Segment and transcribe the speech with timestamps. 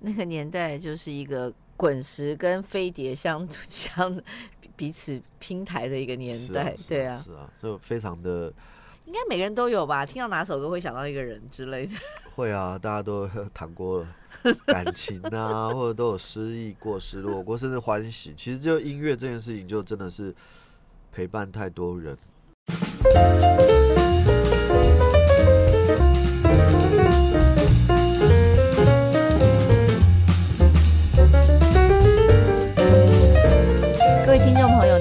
[0.00, 4.20] 那个年代就是一个滚石跟飞碟相 相
[4.76, 8.52] 彼此拼台的一个年代，对啊，是啊，就非常的，
[9.06, 10.06] 应该每个人都有吧？
[10.06, 11.92] 听到哪首歌会想到一个人之类的？
[12.36, 14.06] 会啊，大家都谈过
[14.66, 18.32] 感情啊， 或者都有失意过、失落过，甚至欢喜。
[18.36, 20.32] 其实就音乐这件事情，就真的是
[21.10, 22.16] 陪伴太多人。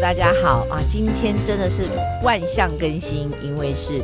[0.08, 0.82] 大家好啊！
[0.90, 1.84] 今天真的是
[2.24, 4.02] 万象更新，因为是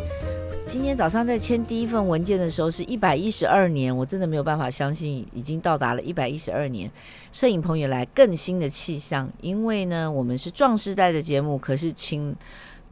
[0.65, 6.91] 今天早上在签第一份文件的时候，是一百一十二年，我真的没有办法相信已经到达了一百一十二年。
[7.31, 12.35] 摄影棚也来更新的气象，因为呢，我们是壮世代的节目，可是请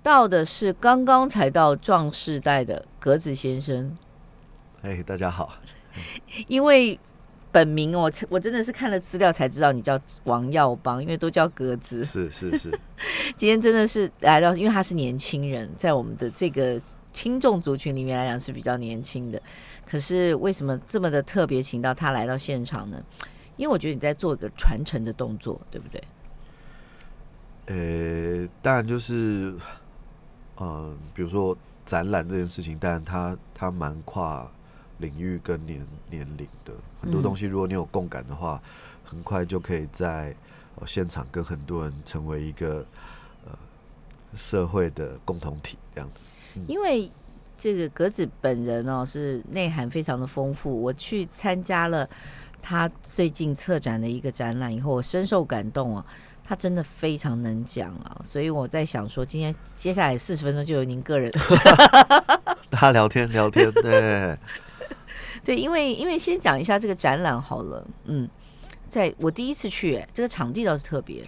[0.01, 3.93] 到的是刚刚才到壮世代的格子先生。
[4.83, 5.55] 哎，大家好，
[6.47, 6.97] 因为。
[7.51, 12.05] 本名我我真的是看了资料才知道你叫王耀邦，因为都叫格子。
[12.05, 12.79] 是是是，
[13.35, 16.79] 今天真的是来到，因为他是年轻人，在我们的这个
[17.11, 19.41] 听众族群里面来讲是比较年轻的。
[19.85, 23.03] 可是为什么这么的特别，请到他来到现场呢？
[23.57, 26.01] 因为我觉得你在做一个传承的动作，对不对？
[27.65, 29.53] 呃、欸，当然就是，
[30.57, 31.55] 嗯、呃，比如说
[31.85, 34.49] 展览这件事情，当然他他蛮跨。
[35.01, 36.71] 领域跟年年龄的
[37.01, 38.69] 很多东西，如果你有共感的话，嗯、
[39.03, 40.33] 很快就可以在、
[40.75, 42.85] 呃、现场跟很多人成为一个
[43.45, 43.51] 呃
[44.35, 46.21] 社会的共同体这样子。
[46.55, 47.11] 嗯、因为
[47.57, 50.81] 这个格子本人哦，是内涵非常的丰富。
[50.81, 52.07] 我去参加了
[52.61, 56.05] 他最近策展的一个展览以后，我深受感动啊。
[56.43, 61.31] 他真的非常能讲啊，所以我在想说，今天接下来四十分钟就由您个人
[62.69, 64.37] 大家聊天聊天，对。
[65.43, 68.29] 对，因为因为先讲一下这个展览好了，嗯，
[68.87, 71.23] 在我第一次去，哎，这个场地倒是特别。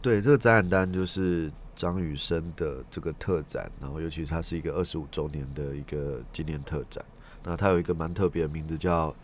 [0.00, 7.04] 对，这个展览单就是张雨生的这个特展，然后尤其是它是一个二十五周年的一个纪念特展，
[7.42, 9.14] 那它有一个蛮特别的名字叫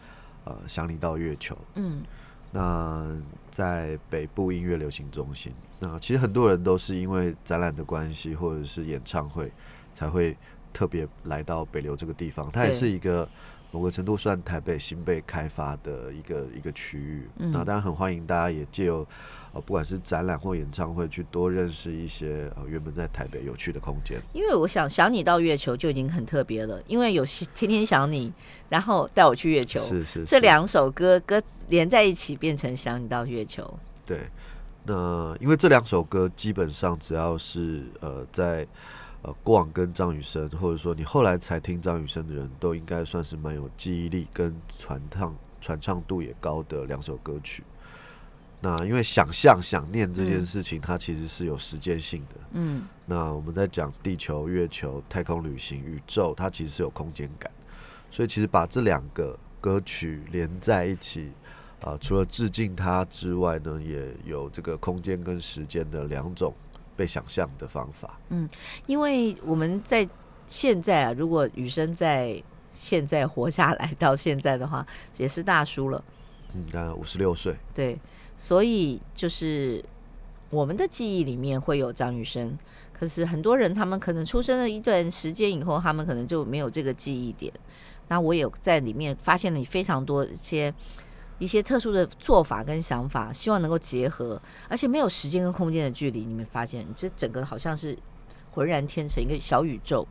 [0.45, 2.03] 呃“想你到月球”，嗯，
[2.51, 3.07] 那
[3.51, 9.53] 在北部音乐流行中心，那其实很多人都是因为展览的关系或者是演唱会
[9.93, 10.37] 才会
[10.73, 13.29] 特别来到北流这个地方，它也是一个。
[13.73, 19.07] 某个程度算台北新被开发的一个一个区域，嗯、那当然很欢迎大家也借由
[19.53, 24.21] 呃不管是展览或演唱会去多认识一些呃原本在台北有趣的空间。
[24.33, 28.33] 因为我想想你到月球就已经很特别了，因为有天天想你，
[28.69, 33.73] 然后带我去月球，是是，是这两首歌歌连在一起变成想你到月球。
[34.05, 34.19] 对，
[34.85, 38.67] 那因为这两首歌基本上只要是呃在。
[39.23, 47.63] 呃，过往跟张雨生，或者说你后来才听张雨生的人都应该算是蛮有记忆力跟传唱传唱度也高的两首歌曲。
[48.63, 52.41] 那因为想象、想念这件事情，它其实是有时间性的。
[52.53, 52.87] 嗯。
[53.05, 57.51] 那我们在讲地球、月球、太空旅行、宇宙，它其实是有空间感。
[58.11, 61.31] 所以其实把这两个歌曲连在一起，
[61.81, 66.55] 啊、呃，除了致敬它之外呢，也有这个空间跟时间的两种。
[67.01, 68.47] 被想象的方法，嗯，
[68.85, 70.07] 因为我们在
[70.47, 76.05] 现在啊，如果雨生在现在活下来到现在的话，也是大叔了，
[76.53, 77.99] 嗯，那五十六岁，对，
[78.37, 79.83] 所以就是
[80.51, 82.59] 我们的记忆里面会有张雨生，
[82.93, 87.51] 可是很多人他们可能出生了一段时间以后，他们可能就没有这个记忆点。
[88.09, 90.75] 那我也在里面发现了你非常多一些。
[91.41, 96.21] 一些特殊的做法跟想法，希望能够结合，而且没有时间跟空间的距离。
[96.21, 97.99] 你们发现，这整个好像是
[98.51, 100.07] 浑然天成一个小宇宙。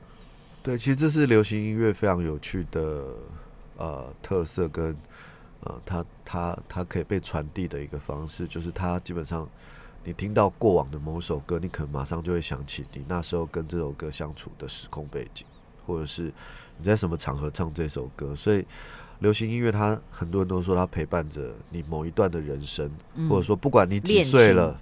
[0.64, 3.14] 对，其实这是流行音乐非常有趣的
[3.78, 4.94] 呃特色跟
[5.62, 9.48] 呃，它它它可以被传递的一个方式，就是它基本上
[10.04, 15.46] 你听到过往的某首歌，你可能马上就会想起你那时候跟这首歌相处的时空背景，
[15.86, 16.34] 或者是
[16.78, 18.66] 你在什么场合唱这首歌，所以。
[19.20, 24.80] 流行音乐，它很多人都说它陪伴着你某一段的人生，嗯、或者说不管你几岁了，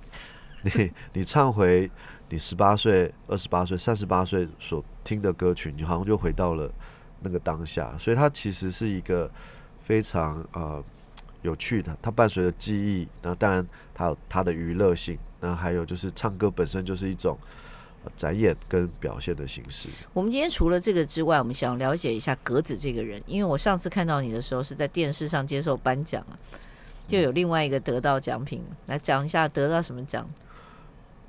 [0.62, 1.90] 你你唱回
[2.30, 6.72] 你十八岁、二十八岁、三十八岁所听的歌曲，你好像就回到了
[7.22, 7.96] 那个当下。
[7.98, 9.30] 所以它其实是一个
[9.80, 10.84] 非常呃
[11.42, 17.38] 有趣的，它伴随着记忆，那当然它有它的娱乐性，那还有就是唱歌本身就是一种。
[18.16, 19.90] 展演跟表现的形式。
[20.14, 26.38] 我们今天除了这个之外，我们想了解一下格子这个人，因为我上次看到你的时候是在电视上接受颁奖啊，
[27.08, 30.28] 就有另外一个得到奖品，来讲一下得到什么奖。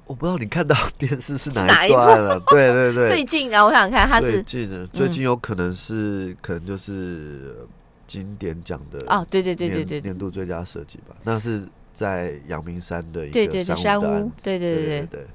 [0.07, 2.41] 我不知道你看到电视是哪一段了？
[2.49, 7.57] 对对对，最近啊，我想看他是最近的，最近有可能是、嗯、可能就是
[8.07, 14.77] 经典奖的哦，对对对对对，年度最佳设计吧，那是在阳明山的一个山屋，对对。
[14.77, 15.27] 对对对对。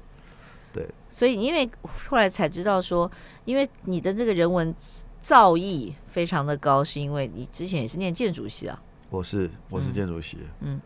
[1.08, 1.68] 所以因为
[2.08, 3.10] 后来才知道说，
[3.44, 4.74] 因为你的这个人文
[5.20, 8.82] 造诣非常的高，是因为你之前也是念建筑系啊。
[9.10, 10.80] 我是我是建筑系，嗯，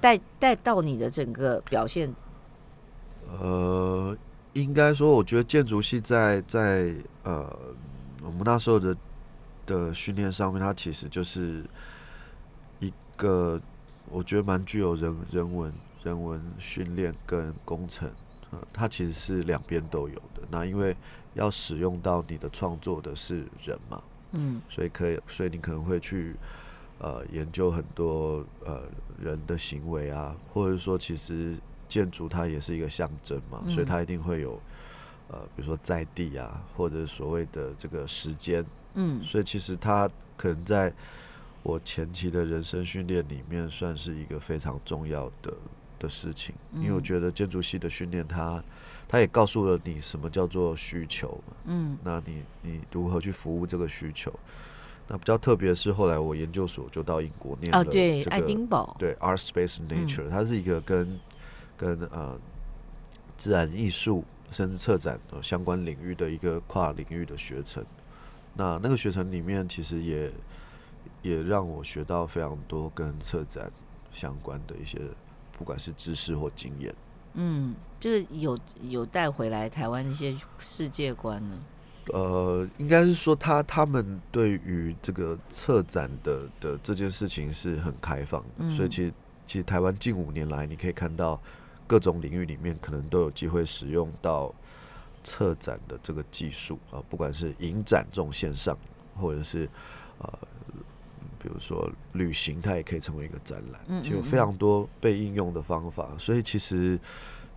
[0.00, 2.14] 带带到你的整个表现，
[3.38, 4.16] 呃，
[4.54, 7.54] 应该说，我觉得建筑系在在呃，
[8.22, 8.96] 我们那时候的
[9.66, 11.62] 的训练上面，它其实就是
[12.78, 13.60] 一个
[14.08, 15.70] 我觉得蛮具有人人文
[16.02, 18.10] 人文训练跟工程，
[18.52, 20.42] 呃，它其实是两边都有的。
[20.50, 20.96] 那因为
[21.34, 24.02] 要使用到你的创作的是人嘛，
[24.32, 26.34] 嗯，所以可以，所以你可能会去。
[27.02, 28.82] 呃，研究很多呃
[29.18, 31.56] 人的行为啊，或者说，其实
[31.88, 34.60] 建筑它也是一个象征嘛，嗯、所以它一定会有
[35.28, 38.62] 呃，比如说在地啊，或者所谓的这个时间，
[38.96, 40.06] 嗯，所以其实它
[40.36, 40.92] 可能在
[41.62, 45.54] 我前期的人生训练里面，算是一个非常重要的
[46.00, 48.60] 的事情，嗯、因为我觉得建筑系的训练，它
[49.06, 54.32] 它也告诉了你什么叫做需求嘛，嗯，那你你如何去服务这个需求？
[55.06, 61.20] 那比较特别的是，后来我研究所就到英国念了、对，爱丁堡，对，Art Space Nature，、嗯、它是一个跟
[61.76, 62.38] 跟呃
[63.36, 67.84] 自然艺术甚至策展相关领域的一个跨领域的学程。
[68.54, 70.30] 那那个学程里面，其实也
[71.22, 73.70] 也让我学到非常多跟策展
[74.12, 75.00] 相关的一些，
[75.60, 76.94] 不管是知识或经验。
[77.34, 81.58] 嗯，就是有有带回来台湾一些世界观呢。
[82.14, 89.12] 呃，应该是说他他们对于这个策展的的这件事情是很开放，嗯、所以其实
[89.46, 91.38] 其实台湾近五年来，你可以看到
[91.86, 94.52] 各种领域里面可能都有机会使用到
[95.22, 98.76] 策展的这个技术啊，不管是影展这种线上，
[99.20, 99.68] 或者是
[100.18, 100.38] 呃，
[101.42, 106.98] 比如说旅行，它也可以成为一个展览，嗯嗯嗯，就有非常多被应用的方法，所以其实。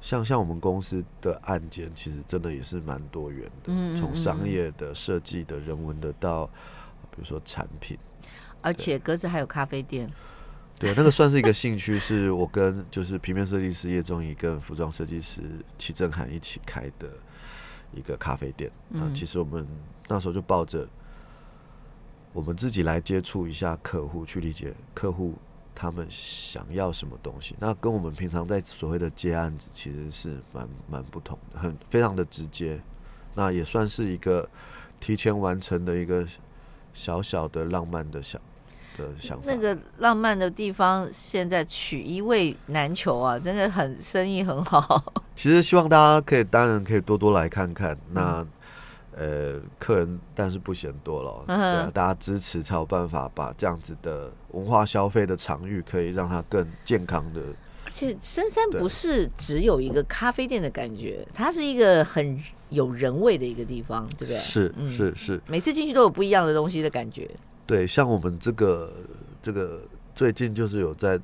[0.03, 6.45] 像像我们公司的案件，其实真的也是蛮多元的，从、嗯、商业的、设计的、人文的到，
[7.09, 7.97] 比如说产品。
[8.61, 10.11] 而且格子还有咖啡店。
[10.77, 15.41] 对，那个算是一个兴趣，是我跟就是平面设计师叶仲仪跟服装设计师
[15.77, 17.07] 齐正涵一起开的
[17.93, 18.69] 一个咖啡店。
[18.89, 19.65] 嗯，其实我们
[20.09, 20.85] 那时候就抱着
[22.33, 25.35] 我们自己来接触一下客户，去理解客户。
[25.75, 27.55] 他们想要什么东西？
[27.59, 32.79] 那跟我们平常在所谓的接案子其实是蛮蛮不同的，很非常的直接。
[33.33, 34.47] 那也算是一个
[34.99, 36.23] 提前完成的一个
[36.93, 38.39] 小小的浪漫的想
[38.95, 39.43] 的想法。
[39.47, 45.03] 那个浪漫的地方现在取一位难求啊，真的很生意很好。
[45.35, 47.97] 其实希望大家可以当然可以多多来看看。
[48.11, 48.41] 那。
[48.41, 48.47] 嗯
[49.17, 57.41] 呃，客人但是不嫌多了，嗯、对啊，大家支持才有办法把这样子的文化消费的场域，可以让它更健康的。
[57.85, 64.37] 而且深山不是只有一个咖啡店的感觉，它是一个很有人味的一个地方，对不对？
[64.39, 67.29] 是是是，每次进去都有不一样的东西的感觉。
[67.67, 68.91] 对，像我们这个
[69.41, 69.81] 这个
[70.15, 71.19] 最近就是有在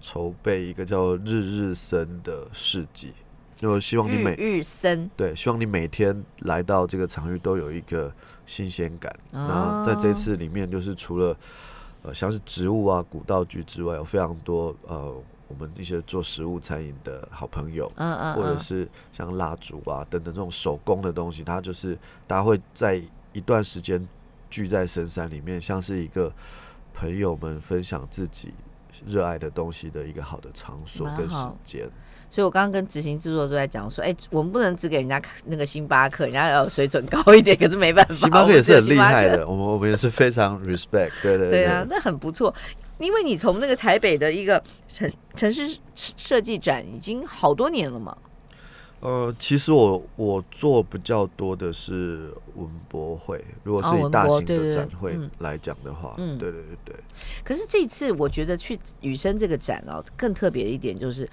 [0.00, 3.12] 筹备一个叫日日生的市集。
[3.60, 8.10] 就希望你每日生对，希望你每天来到这个场域都有一个
[8.46, 9.14] 新鲜感。
[9.30, 11.36] 然后在这次里面，就是除了
[12.02, 15.14] 呃像是植物啊、古道具之外，有非常多呃
[15.46, 23.02] 我们一些做食物餐饮的好朋友，嗯嗯，或者是像蜡烛啊等等这种手工的东西，它就是大家会在
[23.34, 24.08] 一段时间
[24.48, 26.32] 聚在深山里面，像是一个
[26.94, 28.54] 朋友们分享自己
[29.06, 31.88] 热爱的东西的一个好的场所跟时间。
[32.32, 37.56] 所以，我刚刚跟执行制作都在讲说，哎、欸，我们不能只给人家那个星巴克，人家要有水准高一点。
[37.56, 41.10] 可是没办法，星巴克也是很厉害的，我们我们也是非常 respect。
[41.22, 42.54] 对对对，对啊，那很不错。
[42.98, 48.16] 因为你从那个台北的一个城城市设计展已经好多年了嘛。
[49.00, 56.96] 呃，其实我我做比较多的是文博会，如果是以大型的展会来讲的话，嗯，对对对对。
[57.42, 61.28] 可是这次我觉得去雨生这个展哦，更特别的一点就是。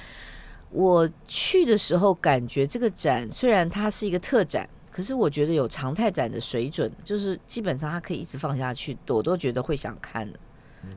[0.70, 10.38] 我去的时候，感觉这个展虽然它是一个特展，可是我觉得有常态展的水准，就是基本上它可以一直放下去，我都觉得会想看的。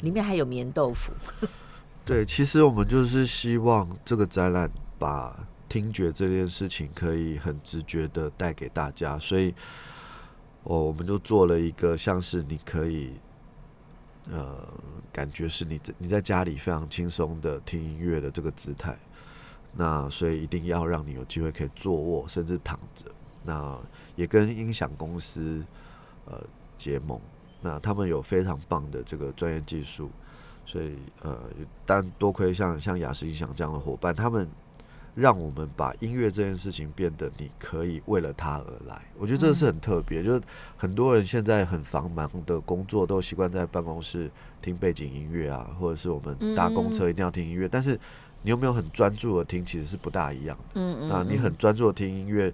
[0.03, 1.13] 里面还有棉豆腐。
[2.05, 5.39] 对，其实我们就是希望这个展览把
[5.71, 9.55] 听觉这件事情可以很直觉的带给大家，所以，
[10.65, 13.13] 哦，我们就做了一个像是你可以，
[14.29, 14.69] 呃，
[15.13, 18.99] 感觉是你你在家里非常轻松的听音乐的这个姿态。
[19.73, 23.07] 那所以一定要让你有机会可以坐卧，甚至躺着。
[23.45, 23.79] 那
[24.17, 25.65] 也跟音响公司
[26.27, 26.43] 呃
[26.77, 27.21] 结盟，
[27.61, 30.11] 那他们有非常棒的这个专业技术，
[30.67, 31.39] 所以呃，
[31.87, 34.49] 但多亏像像雅思音响这样的伙伴，他们
[35.21, 39.03] 让我们把音乐这件事情变得你可以为了它而来。
[39.19, 40.41] 我觉得这是很特别，就是
[40.77, 44.31] 很多人现在很繁忙的工作都习惯在办公室
[44.63, 47.99] 听背景音乐啊，或者是我们搭公车一定要听音乐，但是
[48.43, 50.65] 你有没有很专注的听，其实是不大一样的。
[50.75, 51.09] 嗯嗯。
[51.09, 52.53] 那你很专注的听音乐，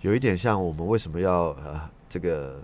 [0.00, 2.60] 有一点像我们为什么要呃这个。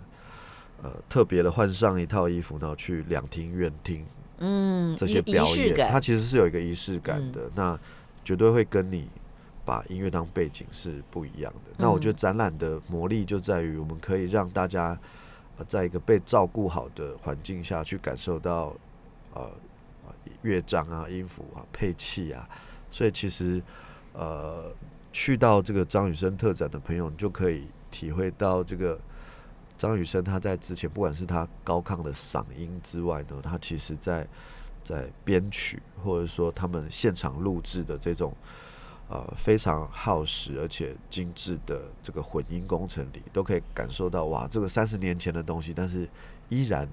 [0.83, 4.03] 呃，特别的换上一套衣服，然后去两厅院听，
[4.39, 7.43] 嗯，这些表演，它其实是有一个仪式感的。
[7.43, 7.79] 嗯、那
[8.25, 9.07] 绝对会跟你
[9.71, 11.71] 把音乐当背景是不一样的。
[11.71, 14.99] 嗯、那我觉得展览的魔力就在于，我们可以让大家
[15.69, 18.75] 在一个被照顾好的环境下去感受到
[19.33, 19.49] 呃
[20.43, 22.49] 乐章啊、音符啊、配器啊。
[22.91, 23.63] 所以其实
[24.13, 24.73] 呃，
[25.13, 28.99] 去到这个张雨生特展的朋友，你就可以体会到这个。
[29.79, 34.29] 张雨生他在之前，不管是他高亢的嗓音之外呢，他其实在
[34.85, 38.35] 在编曲或者说他们现场录制的这种
[39.11, 46.09] 呃非常耗时而且精致的这个混音工程里，都可以感受到哇，这个三十年前的东西，但是
[46.49, 46.85] 依然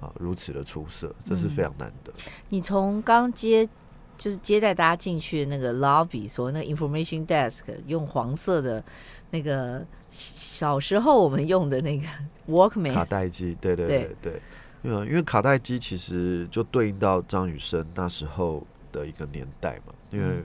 [0.00, 2.12] 啊、呃、如此的出色，这是非常难得。
[2.12, 3.68] 嗯、你从刚接
[4.16, 8.82] 就是接待大家进去的那个 lobby，说那个 information desk 用黄色的
[9.30, 9.86] 那个。
[10.10, 12.06] 小时候我们用的那个
[12.48, 14.40] Walkman 卡带机，对对对对，
[14.82, 20.42] 因为因为卡带机其实就对应到张雨生那时候的一个年代嘛，因为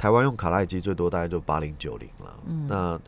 [0.00, 2.98] 台湾用卡带机最多大概就八零九零了，嗯，那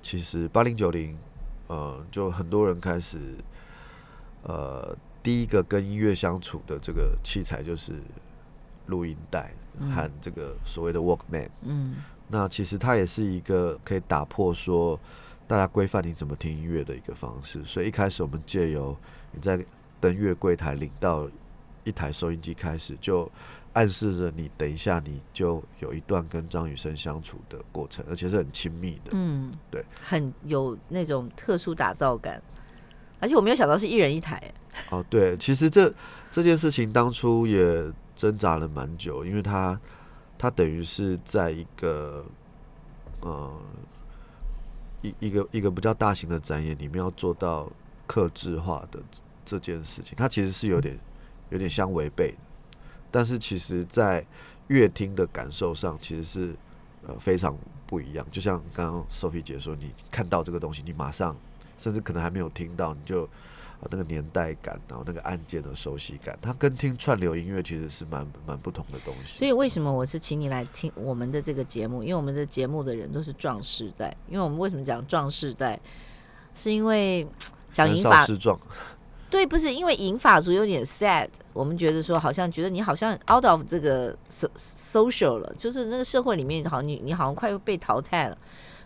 [0.00, 1.18] 其实八零九零，
[1.66, 3.18] 呃，就很多人开始，
[4.44, 8.00] 呃，第一个跟音乐相处的这个器材就是
[8.86, 9.52] 录音带
[9.90, 11.96] 和这个所谓的 Walkman，嗯，
[12.28, 14.96] 那其实它也是一个可以打破说。
[15.48, 18.96] 大家规范你怎么听音乐的一个方式，所以一开始我们借由
[19.30, 19.64] 你在
[20.00, 21.30] 登月柜台领到
[21.84, 23.30] 一台收音机开始，就
[23.76, 29.10] 暗示着你等一下你就有一段跟张雨生相处的过程，而且是很亲密的。
[29.12, 32.42] 嗯，对，很有那种特殊打造感，
[33.20, 34.42] 而且我没有想到是一人一台。
[34.90, 35.92] 哦，对，其实这
[36.30, 39.78] 这件事情当初也挣扎了蛮久，因为他
[40.38, 42.24] 他等于是在一个
[43.20, 43.52] 呃。
[45.02, 47.70] 一一个一个比较大型的展演里面要做到
[48.06, 48.98] 克制化的
[49.44, 50.98] 这件事情，它其实是有点
[51.50, 52.38] 有点相违背的。
[53.16, 54.22] 但是其实，在
[54.66, 56.54] 乐听的感受上，其实是
[57.06, 57.56] 呃非常
[57.86, 58.26] 不一样。
[58.30, 61.34] 就像刚刚 Sophie 姐说，你看到这个东西，你马上
[61.78, 63.26] 甚至可能还没有听到，你就。
[63.78, 69.38] 啊，那个年代感，然后那个按键的熟悉感，它跟听串流音乐其实是蛮蛮不同的东西。
[69.38, 72.02] 所以为什么我是请你来听我们的这个节目？
[72.02, 74.16] 因为我们的节目的人都是壮世代。
[74.28, 75.78] 因为我们为什么讲壮世代？
[76.54, 77.28] 是因为
[77.70, 78.24] 讲银发。
[79.28, 81.28] 对，不是因为银发族有点 sad。
[81.52, 88.38] 我们觉得说，好像觉得你好像 out of 这个 social 了，就是那个社会里面，好像你你好像快被淘汰了。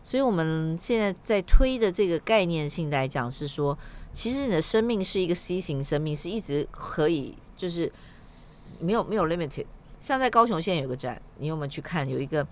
[0.02, 3.76] 所以我们现在在推的这个概念性来讲，是说。
[4.12, 7.88] 其实你的生命是一个 C 型生命，是一直可以，就是
[8.80, 9.66] 没有没有 limited。
[10.00, 12.08] 像在高雄现在有个展，你有没有去看？
[12.08, 12.44] 有一个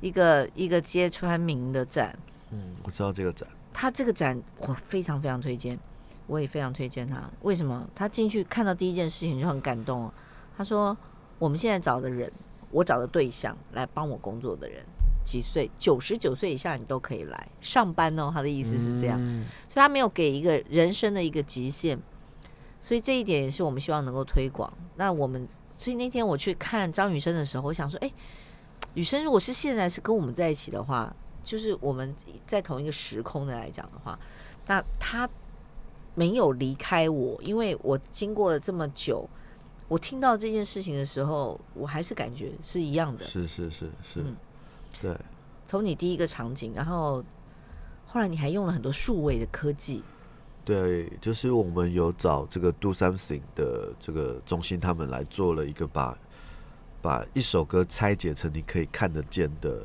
[0.00, 2.18] 一个一个街川明的展。
[2.50, 3.46] 嗯，我知道这个展。
[3.74, 5.78] 他这个展我非常非常推荐，
[6.26, 7.22] 我也非常推荐他。
[7.42, 7.88] 为什么？
[7.94, 10.10] 他进去看到第一件事情就很感动。
[10.56, 10.96] 他说
[11.38, 12.32] ：“我们现在找的人，
[12.70, 14.84] 我找的对象来帮我工作的人。”
[15.24, 15.68] 几岁？
[15.76, 18.30] 九十九岁以下你都可以来上班哦。
[18.32, 21.98] 他的意思是这样，嗯、所以他没有给一个人生的一个极限，
[22.80, 24.72] 所以这一点也是我们希望能够推广。
[24.94, 25.44] 那我们，
[25.76, 28.12] 所以那天我去看张雨生的时候，我想说，哎，
[28.94, 32.14] 雨生如果是现在是跟我们在一起的话，就是我们
[32.46, 34.16] 在同一个时空的来讲的话，
[34.68, 35.28] 那他
[36.16, 39.28] 没有离开我，因为我经过了这么久，
[39.86, 43.24] 我听到这件事情的时候，我还是感觉是一样的。
[43.24, 44.20] 是是是是。
[44.20, 44.34] 嗯
[45.02, 45.14] 对，
[45.66, 47.22] 从你第一个场景，然后
[48.06, 50.02] 后来你还用了很多数位的科技。
[50.64, 56.16] 对，就是我们有找这个 Do Something 的这个中心，他们来做了一个把
[57.02, 59.82] 把一首歌拆解成你可以看得见的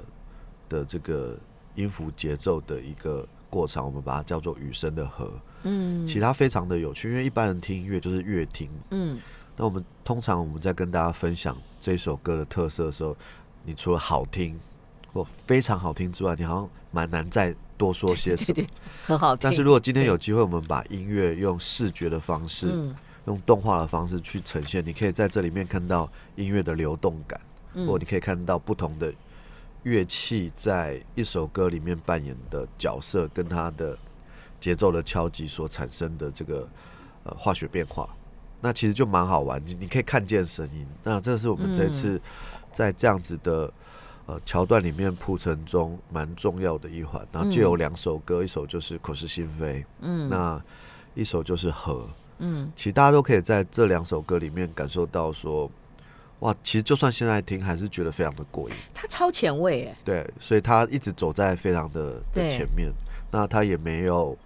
[0.70, 1.38] 的这个
[1.76, 5.31] 音符节奏的一个过程，我们把它叫做雨声的河。
[5.62, 8.67] 嗯，其他非常的有趣，因为一般人听音乐就是乐听。
[8.89, 9.20] 嗯，
[9.55, 13.15] 那我们通常我们在跟大家分享这首歌的特色的时候，
[13.63, 14.60] 你除了好听。
[15.13, 18.53] 或非常好听之外，你好像蛮难再多说些 什么。
[18.55, 18.70] 对对对，
[19.03, 19.41] 很好听。
[19.43, 27.41] 但是如果今天有机会，我们把音乐用视觉的方式，嗯、用动画的方式去呈现，你可以在这里面看到音乐的流动感，
[27.74, 29.13] 嗯、或你可以看到不同的
[29.84, 33.98] 乐器在一首歌里面扮演的角色，跟它的
[34.60, 36.68] 节奏的敲击所产生的这个
[37.24, 38.08] 呃化学变化，
[38.62, 40.86] 那其实就蛮好玩，你你可以看见声音。
[41.04, 42.22] 那这是我们这次
[42.72, 43.74] 在这样子的
[44.28, 47.28] 呃桥段里面铺陈中蛮重要的一环。
[47.32, 50.62] 然后就有两首歌，一首就是口是心非，嗯，那
[51.16, 52.08] 一首就是和，
[52.38, 55.70] 嗯，其实大家都可以在这两首歌里面感受到说。
[56.41, 58.75] 哇，其实就算现在听，还是觉得非常的过瘾。
[58.93, 62.91] 他超前卫哎，对，所以他一直走在非常的的前面。
[63.31, 64.38] 那他也没有，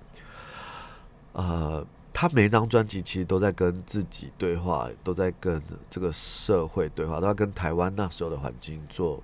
[1.32, 1.84] 呃，
[2.14, 5.60] 他每一张专辑其实都在跟自己对话，都在跟
[5.90, 9.24] 这个社会对话，都在跟台湾那时候的环境做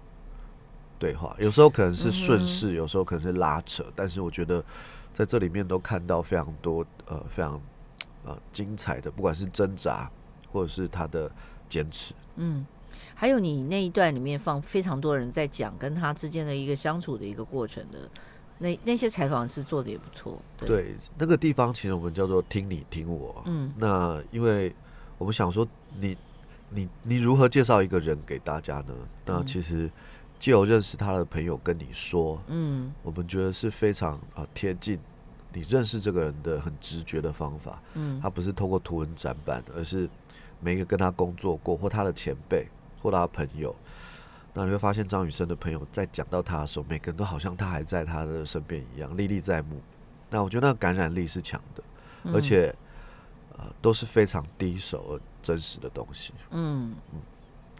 [0.97, 1.35] 对话。
[1.39, 4.63] 有时候可能是顺势，有时候可能是拉扯，但是我觉得
[5.13, 7.61] 在这里面都看到非常多呃非常
[8.23, 10.09] 呃精彩的，不管是挣扎
[10.51, 11.29] 或者是他的
[11.67, 12.15] 坚持。
[12.35, 12.65] 嗯，
[13.13, 18.09] 还有你那一段里面放非常多人在讲跟他之间的一个相处的一个过程的，
[18.59, 20.41] 那那些采访是做的也不错。
[20.57, 23.41] 对，对，那个地方其实我们叫做听你听我。
[23.45, 24.73] 嗯，那因为
[25.17, 25.67] 我们想说
[25.99, 26.17] 你，
[26.69, 28.93] 你你你如何介绍一个人给大家呢？
[29.25, 29.89] 那其实
[30.39, 34.99] 既有认识他的朋友跟你说，嗯，我们觉得是非常啊贴近
[35.53, 37.81] 你认识这个人的很直觉的方法。
[37.93, 40.09] 嗯，他不是透过图文展板，而是。
[40.61, 42.67] 每一个跟他工作过，或他的前辈，
[43.01, 43.75] 或他的朋友，
[44.53, 49.81] 那你会发现张雨生的朋友在讲到他的时候，每个人都好像他还在他的身边一样，历历在目。
[50.29, 51.83] 那我觉得那个感染力是强的，
[52.33, 52.73] 而且、
[53.57, 56.33] 呃、都是非常第一手而真实的东西。
[56.51, 57.19] 嗯嗯，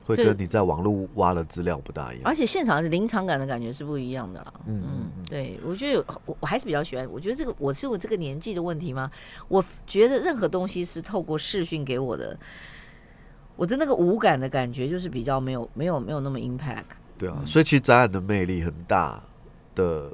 [0.06, 4.54] 会跟你在网络挖的资料不大一样，而且现场的临场感的感觉是不一样的啦。
[4.66, 7.10] 嗯嗯，对，我觉得我我还是比较喜欢。
[7.12, 9.10] 我觉得这个我是我这个年纪的问题吗？
[9.48, 12.38] 我觉得任何东西是透过视讯给我的。
[13.58, 16.84] 我的那个无感的感觉就是比较没有没有没有那么 impact。
[17.18, 19.22] 对啊，所以其实展览的魅力很大
[19.76, 20.12] 的，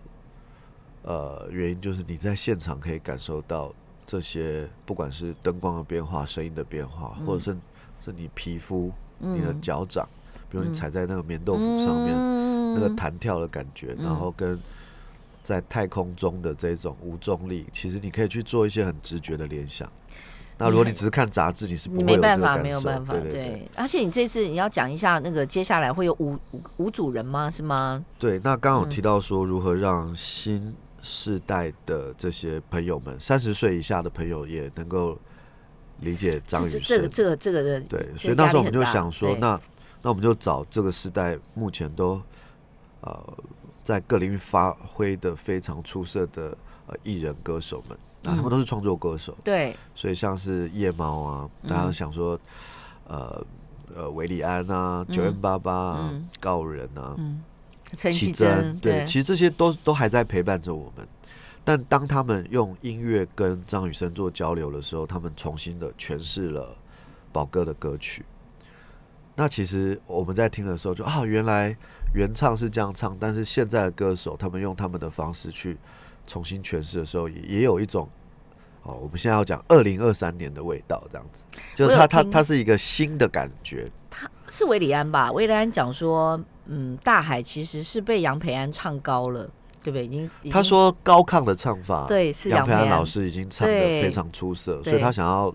[1.04, 3.74] 呃，原因就是你在现场可以感受到
[4.06, 7.58] 这些，不管是灯光的变化、声音的变化，或者是
[8.02, 10.08] 是你皮肤、你的脚掌，
[10.50, 12.14] 比如你踩在那个棉豆腐上面，
[12.74, 14.60] 那个弹跳的感觉，然后跟
[15.44, 19.90] 在太空中的这种无重力，其实你可以去做一些很直觉的联想。
[20.60, 23.70] 那如果你只是看杂志，你是没办法，没有办法，对。
[23.76, 27.50] 而且你这次你要讲一下那个接下来会有五五五组人吗？
[27.50, 28.04] 是吗？
[28.18, 35.16] 对，那刚刚有提到说如何让新世代的这些朋友们，三十岁以下的朋友也能够
[36.02, 36.82] 理解张雨生。
[36.84, 39.60] 这个这个这个的，对，所以那时候我们就想说，那
[40.02, 42.22] 那我们就找这个时代目前都
[43.02, 43.38] 呃
[43.84, 46.58] 在各领域发挥的非常出色的
[46.88, 47.98] 呃艺人歌手们。
[48.24, 52.38] 啊，他们都是创作歌手，对，所以像是夜猫啊，大家都想说，
[53.08, 53.46] 呃
[53.96, 57.16] 呃，韦礼安啊，九零八八啊，告人啊，
[57.96, 61.08] 陈绮贞，对，其实这些都都还在陪伴着我们。
[61.68, 66.74] 但当他们用音乐跟张雨生做交流的时候，他们重新的诠释了
[67.34, 68.24] 宝哥的歌曲。
[69.36, 71.76] 那其实我们在听的时候就啊，原来
[72.14, 75.78] 原唱是这样唱，但是现在的歌手他们用他们的方式去。
[76.30, 78.06] 重新诠释的时候，也也有一种
[78.84, 81.42] 哦，我们现在要讲二零二三年的味道，这样子，
[81.74, 83.90] 就是他他他是一个新的感觉。
[84.10, 85.32] 他是韦礼安吧？
[85.32, 89.50] 韦礼安讲说，嗯，大海其实是被杨培安唱高了，
[89.88, 90.06] 对不对？
[90.06, 95.54] 已经，他说高亢的唱法，对，是杨培安老师已经唱的非常出色，所以他想要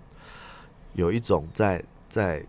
[0.95, 2.42] 有一种在在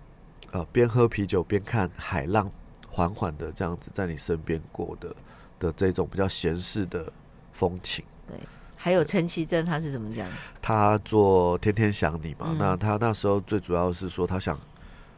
[0.51, 2.49] 呃边喝啤酒边看海浪
[2.89, 5.13] 缓缓的这样子在你身边过的
[5.59, 7.11] 的这种比较闲适的
[7.51, 8.05] 风情。
[8.29, 8.37] 对，
[8.77, 10.25] 还有陈绮贞，他是怎么讲？
[10.61, 14.57] 他做《天天想你》嘛，嗯、那他那时候最主要是说他想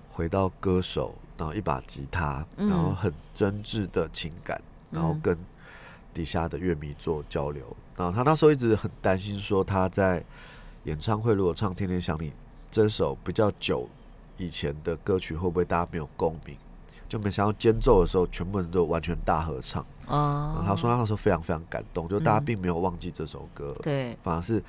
[0.10, 5.38] 回到歌手，然后一把吉他，嗯、然后很真挚的情感，然后跟
[6.16, 7.64] 底下的乐迷做交流。
[7.70, 10.24] 嗯、然后他那时候一直很担心说他在
[10.86, 12.30] 演唱会如果唱《天天想你》
[12.72, 13.88] 这首比较久
[14.38, 16.56] 以前的歌曲，会不会大家没有共鸣？
[17.08, 19.86] 就没想到间奏的时候，全部人都完全大合唱。
[20.08, 24.62] 哦，他说他那时候非常非常感动，就大家并没有忘记这首歌，对，反而是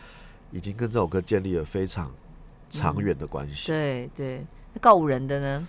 [0.52, 2.10] 已经跟这首歌建立了非常
[2.68, 3.68] 长远的关系。
[3.68, 4.44] 对对，
[4.80, 5.66] 告五人的呢？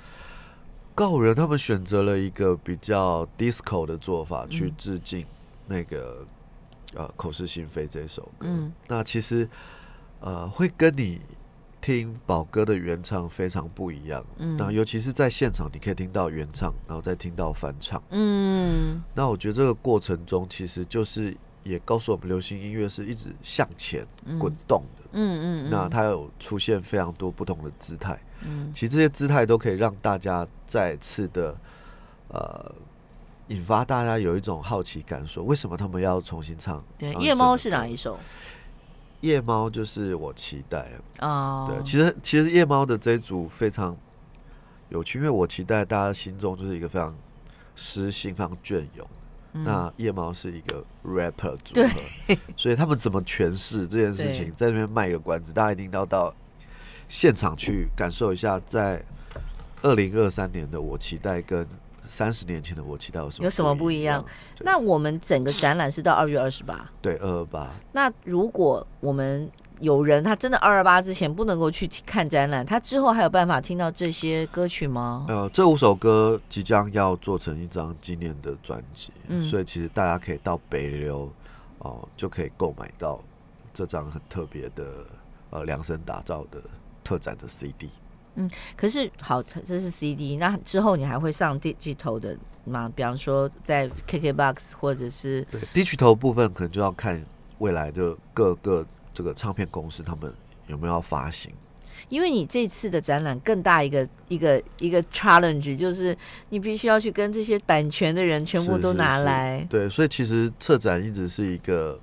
[0.94, 5.26] 告五人他们选择了一个比较 disco 的做法，去致敬
[5.68, 6.26] 那个
[6.96, 8.48] 呃口是心非这首歌。
[8.48, 9.48] 嗯，那其实
[10.20, 11.22] 呃会跟你。
[11.80, 24.06] 听宝哥的原唱非常不一样，嗯，那尤其是在现场，你可以听到原唱，然后再听到翻唱，嗯，那我觉得这个过程中，其实就是也告诉我们，流行音乐是一直向前
[24.40, 31.56] 滚动的，嗯嗯，那它有出现非常多不同的姿态，嗯，其实这些姿态都可以让大家再次的，
[32.30, 32.76] 呃，
[33.48, 36.84] 引发大家有一种好奇感，说为什么他们要重新唱？
[36.98, 38.18] 对，夜猫是哪一首？
[39.22, 41.68] 夜猫就是我期待哦。
[41.70, 43.96] 对，其实其实夜猫的这一组非常
[44.90, 47.16] 有趣，因为我期待大家心中就是一个非常
[47.76, 49.08] 诗心、非常隽永。
[49.54, 56.34] 嗯、那夜猫是一个 rapper 组合， 所以他们怎么诠释这件事情，在那边卖一个关子，大家一定要到
[57.08, 59.02] 现场去感受一下，在
[59.82, 61.66] 二零二三年的我期待跟
[62.10, 64.24] 三十年前的我期待有什么有什么不一样？
[64.60, 67.70] 那我们整个展览是到二月二十八，对，二二八。
[67.92, 75.26] 那如果我们有人他真的二二八之前不能够去看展览，他之后还有办法听到这些歌曲吗？
[75.28, 81.32] 呃，这五首歌即将要做成一张纪念的专辑，嗯，所以其实大家可以到北流
[81.80, 83.22] 哦、呃，就可以购买到
[83.72, 85.06] 这张很特别的
[85.52, 86.60] 呃量身打造的
[87.04, 87.90] 特展的 CD。
[88.40, 92.88] 嗯，可是好，这是 CD，那之后你还会上 Digital 的吗？
[92.96, 97.26] 比方说在 KKBOX 或者是对 Digital 部分，可能就要看
[97.58, 100.32] 未来的各个这个唱片公司他们
[100.68, 101.52] 有没有要发行。
[102.10, 106.16] 因为你这次的展览更大一个一个一个 challenge，就是
[106.50, 109.56] 你必须要去跟这些版权的人全部都拿来。
[109.56, 112.00] 是是是对，所以其实策展一直是一个。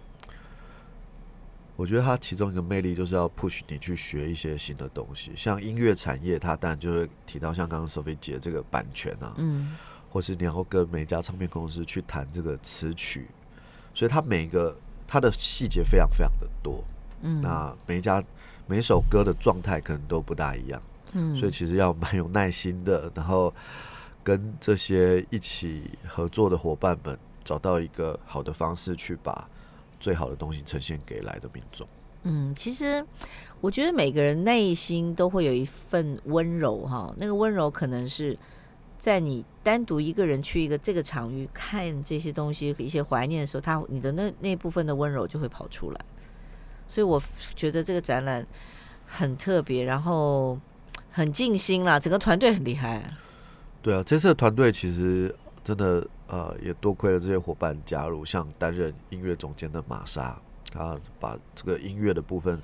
[1.76, 9.76] 我觉得它其中一个魅力就是要 push 你去学一些新的东西，像音乐产业，它当然就会提到像刚刚 Sophie 姐这个版权啊，嗯，
[10.08, 13.26] 或是你要跟每家唱片公司去谈这个词曲，
[13.92, 16.84] 所以它每一个它的细节非常非常的多，
[17.22, 18.22] 嗯，那每一家
[18.68, 20.80] 每一首歌的状态可能都不大一样，
[21.12, 23.52] 嗯，所以其实要蛮有耐心的，然后
[24.22, 29.48] 跟这些一起合作的伙伴们找到一个好的方式去把。
[30.04, 31.88] 最好的东西呈现给来的民众。
[32.24, 33.02] 嗯，其实
[33.62, 38.36] 我觉得每个人内心都会有一份温柔哈，那个温柔可能是
[38.98, 46.00] 在你单独一个人去一个这个场域看这些东西一些怀念的时候，他你的那那部分的温柔就会跑出来。
[46.86, 47.22] 所以我
[47.56, 48.46] 觉得这个展览
[49.06, 50.60] 很特别，然后
[51.10, 53.02] 很尽心啦，整个团队很厉害。
[53.80, 56.06] 对啊，这次的团队其实真的。
[56.26, 60.34] 呃，也多亏了这些伙伴加入，像担任音乐总监的玛莎，
[60.72, 62.58] 他把这个音乐的部分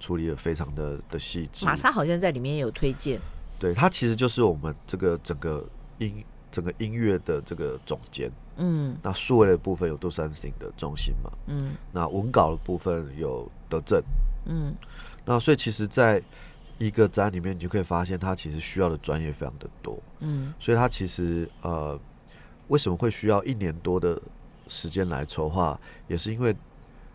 [0.00, 1.64] 处理的非常的的细致。
[1.64, 3.20] 玛莎好像在里面也有推荐，
[3.58, 5.64] 对，他其实就是我们这个整个
[5.98, 8.28] 音整个音乐的这个总监。
[8.56, 14.02] 嗯，那数位的部分有杜三星的中心嘛，嗯，那文稿的部分有德正，
[14.46, 14.74] 嗯，
[15.24, 16.20] 那所以其实在
[16.78, 21.96] 一个展里面，你就可以发现他其实需要的专业非常的多，嗯，所以他其实呃。
[22.68, 24.20] 为什么会需要一年多的
[24.68, 25.78] 时间来筹划？
[26.08, 26.50] 也是因为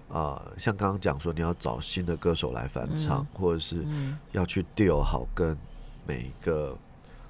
[0.08, 3.84] 啊、呃，像刚刚讲说，你要找新的歌手来翻唱，嗯、或者是
[4.32, 5.58] 要去 deal 好跟
[6.06, 6.78] 每一个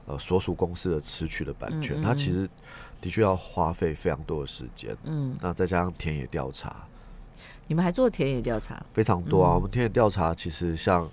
[0.06, 2.50] 呃所属公司的词曲的版权，嗯嗯、它其实
[3.00, 4.96] 的确要花费非常多的时间。
[5.04, 6.76] 嗯，那再加上田野调查，
[7.68, 8.82] 你们还做田野调查？
[8.94, 9.54] 非常多啊！
[9.54, 11.10] 嗯、我们田野调查其实像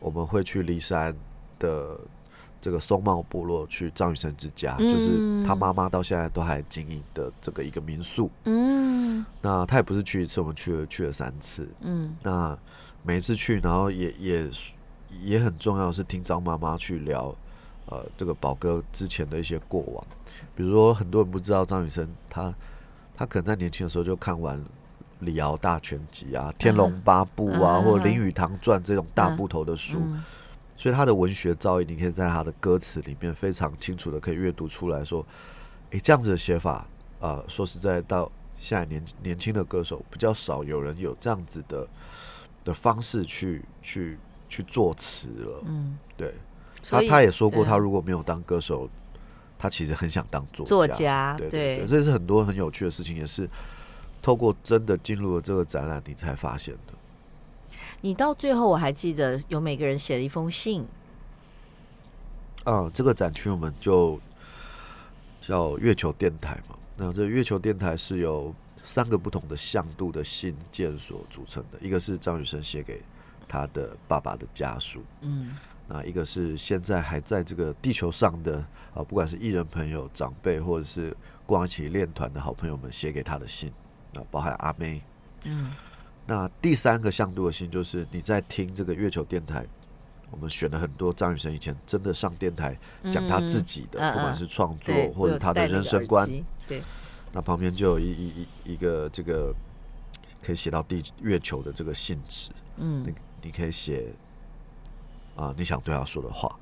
[0.00, 1.14] 我们会去骊山
[1.58, 1.98] 的。
[2.66, 8.28] 这个松茂部落去张雨生之家，嗯、就是他妈妈到现在都还经营的这个一个民宿。
[8.42, 11.68] 嗯，那他也不是去一次，我们去了去了三次。
[11.82, 12.58] 嗯，那
[13.04, 14.50] 每一次去，然后也也
[15.22, 17.32] 也很重要是听张妈妈去聊，
[17.84, 20.04] 呃，这个宝哥之前的一些过往。
[20.56, 22.52] 比如说，很多人不知道张雨生，他
[23.16, 24.60] 他可能在年轻的时候就看完
[25.20, 29.98] 李敖大全集啊、天龙八部啊，嗯、或者林语堂传这种大部头的书。
[30.00, 30.24] 嗯嗯
[30.76, 35.20] 所以他的文学造诣，你可以在他的歌词里面非常清楚的可以阅读出来说，
[35.90, 36.86] 诶、欸，这样子的写法，
[37.20, 41.88] 啊、呃，说实在，到现在年年轻的歌手比较少有人有这样子的
[42.64, 45.62] 的方式去去去作词了。
[45.66, 46.34] 嗯，对。
[46.88, 48.88] 他他也说过，他如果没有当歌手，
[49.58, 50.68] 他其实很想当作家。
[50.68, 53.50] 作家，对对对，这是很多很有趣的事情，也是
[54.22, 56.92] 透过真的进入了这个展览，你才发现的。
[58.00, 60.86] 你到最后，我还记得有每个人写了一封信。
[62.64, 64.20] 啊，这个展区我们就
[65.40, 66.76] 叫月球电台嘛。
[66.96, 73.00] 那这月球电台是由三个不同的向度的信件所组成的，一个是张雨生写给
[73.46, 78.56] 他的爸爸的家属，嗯，那一个是现在还在这个地球上的
[78.94, 83.70] 啊，不管是艺人朋友、长辈，或者是跟我一起练团的好朋友们写给他的信，
[84.14, 85.00] 啊，包含阿妹，
[85.44, 85.70] 嗯。
[86.26, 89.64] 那第三个向度的信，就是你在听这个月球电台，
[90.30, 92.76] 我们选了很多张雨生以前真的上电台
[93.12, 96.28] 讲他自己的，嗯、不管是创作或者他的人生观。
[96.66, 96.82] 对，
[97.32, 98.28] 那旁边就有一一
[98.64, 99.54] 一一个这个
[100.42, 104.12] 可以写到地月球的这个信纸，嗯，你你可以写
[105.36, 106.58] 啊你想对他说的话。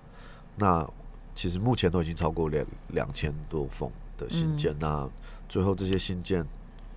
[0.57, 0.87] 那
[1.35, 5.11] 其实目前都已经超过两两千多封的信件，嗯、那
[5.49, 6.47] 最后这些信件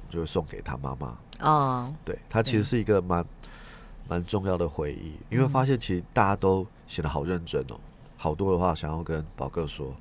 [0.09, 1.17] 就会送给他妈妈。
[1.39, 3.25] 哦，对，他其实是一个蛮
[4.07, 7.79] 蛮重要的回忆，因为发现其实大家都写得好认真哦，
[8.15, 9.93] 好多的话想要跟宝哥说。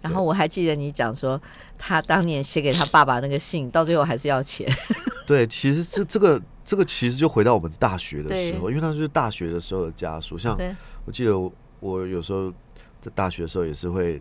[0.00, 1.40] 然后我还记得你讲说，
[1.78, 4.70] 他当年写给他爸爸那个信，到最后还是要钱。
[5.26, 10.36] 对，其实这这个这个其实就回到我们大学的时候，因为那是大学的时候的家书。
[10.36, 10.58] 像
[11.06, 12.52] 我记得我，我有时候
[13.00, 14.20] 在大学的时候也是会，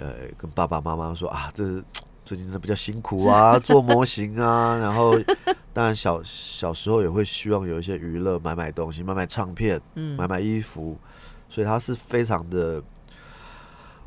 [0.00, 1.80] 呃，跟爸爸妈妈说啊，这
[2.30, 4.76] 最近真的比较辛苦啊， 做模型啊。
[4.76, 5.12] 然后
[5.72, 10.96] 当然小小时候也会希望有一些娱乐，买买东西，买买唱片，嗯，买买衣服。
[11.48, 12.80] 所以他是非常的。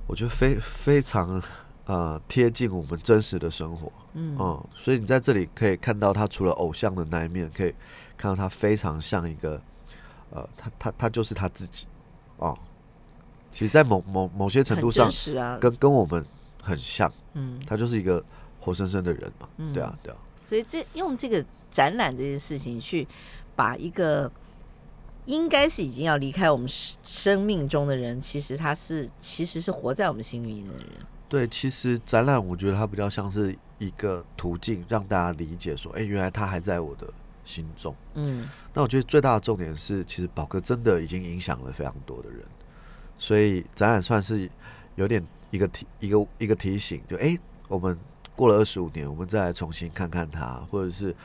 [0.08, 1.42] 我觉得非非常
[1.86, 7.76] 呃贴近我们真实的生活，嗯，嗯，所以你在这里可以看到他除了偶像的那一面，可以
[8.16, 9.62] 看到他非常像一个
[10.30, 11.88] 呃，他他他就是他自己
[12.38, 12.58] 哦。
[13.52, 16.26] 其实，在某某某些程度上，啊、跟跟我们
[16.62, 18.24] 很像，嗯，他就是一个
[18.60, 20.18] 活生生的人嘛，嗯、对啊，对啊。
[20.48, 23.08] 所以这用这个展览这件事情去
[23.56, 24.32] 把一个。
[25.26, 30.86] 应该是已经要离开我们生命中的人，其实他是其实是活在我们心里的人。
[31.30, 37.08] 对，其实展览我觉得它比较像是一个途径，让大家理解说，哎，原来他还在我的
[37.46, 37.96] 心中。
[38.16, 42.40] 嗯，那我觉得最大的重点是，其实宝哥真的已经影响了非常多的人，
[43.18, 44.52] 所以展览算是
[44.96, 47.38] 有点一个提一个一个提醒，就哎，
[47.70, 47.96] 我们
[48.36, 51.16] 过了二十五年，我们再来重新看看它，或者是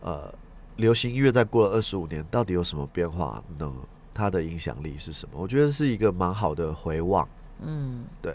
[0.00, 0.32] 呃。
[0.78, 3.68] 流行音乐在过了二十五年，到底有什么变化呢？
[4.14, 5.32] 它的影响力是什么？
[5.34, 7.28] 我觉得是一个蛮好的回望。
[7.60, 8.32] 嗯，对。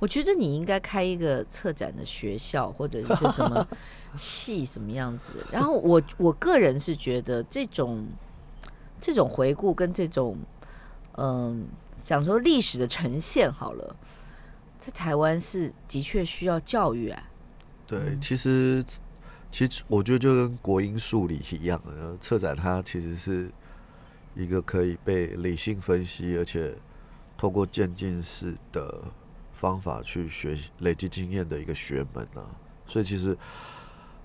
[0.00, 3.64] 我觉得你应该开一个策展的学校，或者一个什么
[4.16, 5.34] 系什么样子。
[5.52, 8.08] 然后我我个人是觉得这种
[9.00, 10.36] 这种回顾跟这种
[11.16, 11.64] 嗯，
[11.96, 13.94] 想说历史的呈现，好了，
[14.82, 17.30] 在台湾是的确需要教育啊。
[17.86, 18.84] 对，嗯、其实。
[19.54, 23.50] 其实我觉得就跟国英数理一样的，策展它其实是
[24.34, 26.74] 一个可以被理性分析，而且
[27.36, 29.04] 透过渐进式的
[29.52, 32.48] 方法去学习、累积经验的一个学门啊。
[32.86, 33.36] 所以其实，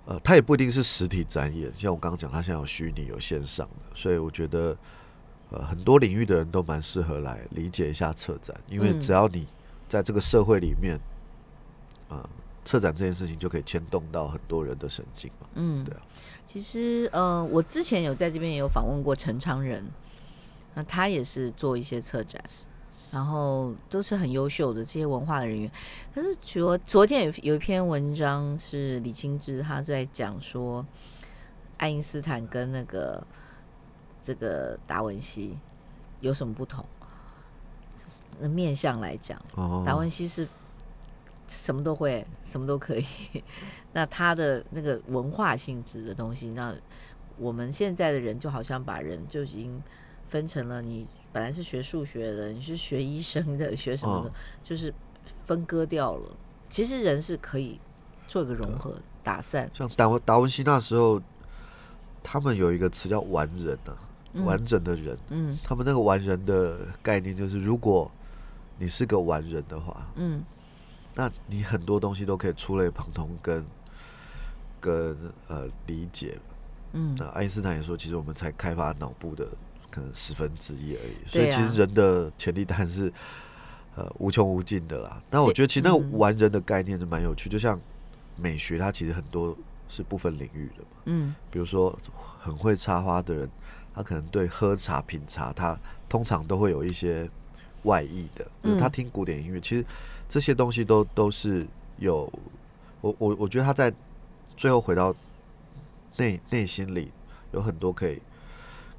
[0.06, 3.94] 呃，它也不一定是实体展演，像我刚刚讲，它现在有虚拟、有线上的。
[3.94, 4.78] 所以我觉得，
[5.50, 9.46] 呃，很多领域的人都蛮适合来理解一下策展，因为只要你
[9.88, 10.96] 在这个社会里面，
[12.10, 12.30] 啊、呃。
[12.66, 15.48] 策展这件事情就可以牵动到很多人的神经嘛。
[15.54, 16.02] 嗯，对啊。
[16.46, 19.90] 其实，嗯、呃，我之前有在这边也有访问过陈昌仁，
[20.74, 22.44] 那他也是做一些策展，
[23.10, 25.72] 然后都是很优秀的这些文化的人员。
[26.14, 30.86] 可是昨昨天有有一篇文章是李清志他在讲说，
[31.78, 33.26] 爱因斯坦跟那个
[34.22, 35.58] 这个达文西
[36.20, 36.84] 有什么不同？
[37.98, 40.48] 就是面相来讲，哦、达文西是。
[41.50, 43.06] 什么都会，什么都可以。
[43.94, 46.76] 那他的那个文化性质的东西，那
[47.38, 49.82] 我们现在的人就好像把人就已经
[50.28, 54.32] 分成了，你本来是学数学的，你是学医生的，学什么的，
[54.62, 54.94] 就是
[55.46, 56.36] 分割掉了。
[56.70, 57.80] 其实人是可以
[58.28, 59.72] 做一个融合、打散。
[59.74, 61.22] 像达文达文西那时候，
[62.22, 63.96] 他们有一个词叫“完人”啊，
[64.44, 65.18] 完整的人。
[65.30, 68.10] 嗯，他们那个“完人”的概念就是，如果
[68.80, 70.44] 你是个完人的话，嗯。
[71.20, 73.66] 那你很多东西都可以触类旁通跟，
[74.80, 76.38] 跟跟呃理解，
[76.94, 79.48] 嗯，那爱因斯坦也说，其实我们才开发脑部的
[79.90, 83.12] 可能十分之一而已，所以其实人的潜力当然是
[83.96, 85.20] 呃无穷无尽的啦。
[85.32, 87.82] 那我觉得其实那个完人的概念是蛮有趣，就像
[88.36, 89.58] 美学，它其实很多
[89.90, 91.98] 是不分领域的嘛，嗯，比如说
[92.40, 93.50] 很会插花的人，
[93.98, 97.30] 他可能对喝茶品茶，他通常都会有一些
[97.84, 98.48] 外溢的，
[98.80, 99.84] 他听古典音乐，其实。
[100.30, 101.66] 这些东西都都是
[102.00, 102.30] 有，
[103.00, 103.90] 我我我觉得他在
[104.58, 105.16] 最后回到
[106.18, 107.10] 内内心里
[107.54, 108.22] 有很多可以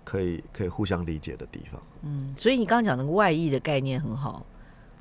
[0.04, 1.78] 可以可以互相理解的地方。
[2.00, 4.42] 嗯，所以你刚刚讲那个外溢的概念很好，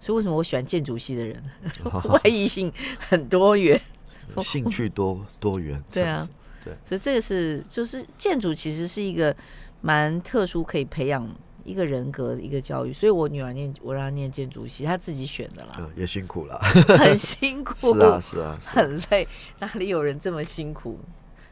[0.02, 1.42] 所以为什么我喜欢建筑系的人？
[2.12, 3.80] 外溢性很多元，
[4.44, 5.82] 兴趣多多元。
[5.90, 6.28] 对啊，
[6.62, 9.34] 对，所以这个是就是建筑其实是一个
[9.82, 11.30] 蛮特殊可以培养。
[11.64, 16.58] 一个人格的一个教育，所以我女儿念，我让她念建筑系，她自己选的啦，嗯、也辛苦了，
[16.98, 19.28] 很辛苦， 是啊是啊，很累，
[19.60, 20.98] 哪里有人这么辛苦？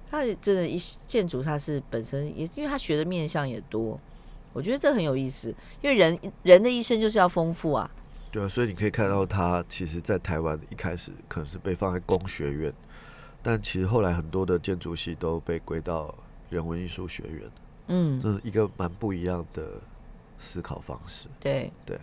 [0.09, 3.99] 她真的，一建筑，她是本身也，因为她学的面相也多，
[4.53, 7.91] 我觉得这很有意思，因为人人的一生就是要丰富啊。
[8.31, 12.73] 对啊，所以你可以看到，她其实，在台湾一开始可能是被放在工学院，
[13.43, 16.15] 但其实后来很多的建筑系都被归到
[16.49, 17.41] 人文艺术学院，
[17.87, 19.63] 嗯，这是一个蛮不一样的。
[20.37, 21.97] 思考方式，对对。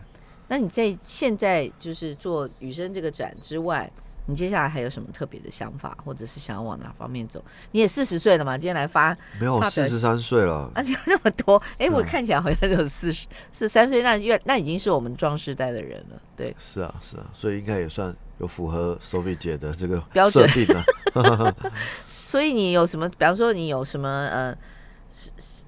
[0.49, 3.89] 那你在现在就是做雨生这个展之外，
[4.27, 7.45] 你接下来还有什么特别的想法，或者是想要往哪方面走？
[7.73, 8.57] 你也四十岁了嘛？
[8.57, 16.21] 今天来发没有四十三岁了，而且那么多，哎、欸，我看起来好像有四十四十三岁，那越那已经是我们壮世代的人了。
[16.35, 21.55] 对，是啊，是啊，所以应该也算有符合 Sophie 姐的这个标准了。
[22.09, 23.07] 所以你有什么？
[23.11, 24.57] 比方说你有什么呃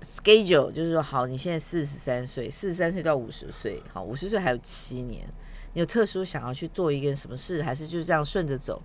[0.04, 5.26] schedule，就是说好，你现在四十三岁，四十三岁到五十岁，好，五十岁还有七年。
[5.72, 8.80] 你有特殊想要去做一件什么事，还是就这样顺着走？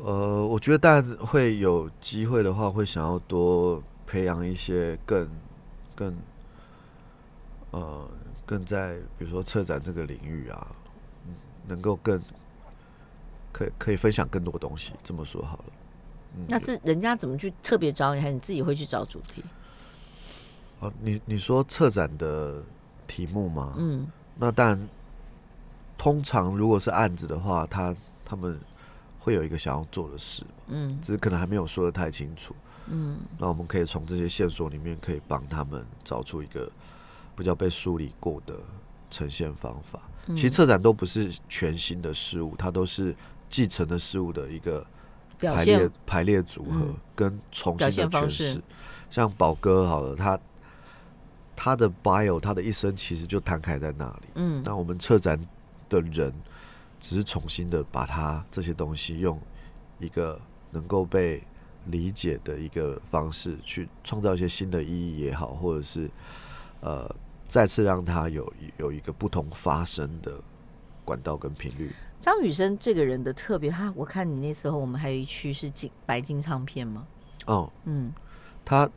[0.00, 5.28] 呃，我觉得，但会有机会的话，会想要多培养一些更、
[5.96, 6.16] 更，
[7.72, 8.08] 呃，
[8.46, 10.68] 更在比如说策展这个领域啊，
[11.66, 12.22] 能够更
[13.50, 14.92] 可可以分享更多东西。
[15.02, 15.64] 这么说好了，
[16.46, 19.42] 那是人家怎么去特别找你，还是你自己会去找主题？
[20.80, 22.62] 哦，呃，你你说策展的
[23.06, 23.74] 题目吗？
[23.76, 24.06] 嗯。
[24.36, 24.88] 那当然，
[25.96, 27.92] 通常如果是案子的话，他
[28.24, 28.56] 他们
[29.18, 32.54] 会有一个想要做的事，嗯，只是可能还没有说的太清楚，
[32.86, 36.70] 嗯，那我们可以从这些线索里面，可以帮他们找出一个
[37.34, 38.54] 比较被梳理过的
[39.10, 40.00] 呈现方法。
[40.26, 43.12] 嗯、其实策展都不是全新的事物，它都是
[43.50, 44.86] 继承的事物的一个
[45.38, 48.62] 排列排列组合跟重新的诠释。
[49.10, 50.38] 像宝哥好了，他。
[51.60, 54.28] 他的 bio，他的一生其实就摊开在那里。
[54.36, 55.36] 嗯，那我们策展
[55.88, 56.32] 的人
[57.00, 59.36] 只是重新的把他这些东西用
[59.98, 61.42] 一个能够被
[61.86, 66.08] 理解的一个方式去创造一些新的意义也好，或者是
[66.78, 67.12] 呃
[67.48, 70.40] 再次让他有有一个不同发生的
[71.04, 71.92] 管道跟频率。
[72.20, 77.06] 张雨生这个人的特别，他我看你那时候我们还有一区是金白金唱片吗？
[77.46, 78.12] 哦，嗯，
[78.64, 78.88] 他。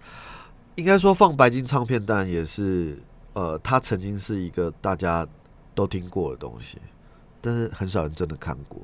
[0.75, 2.97] 应该说放白金唱片，但也是
[3.33, 5.27] 呃，他曾经是一个大家
[5.75, 6.77] 都听过的东西，
[7.41, 8.81] 但是很少人真的看过。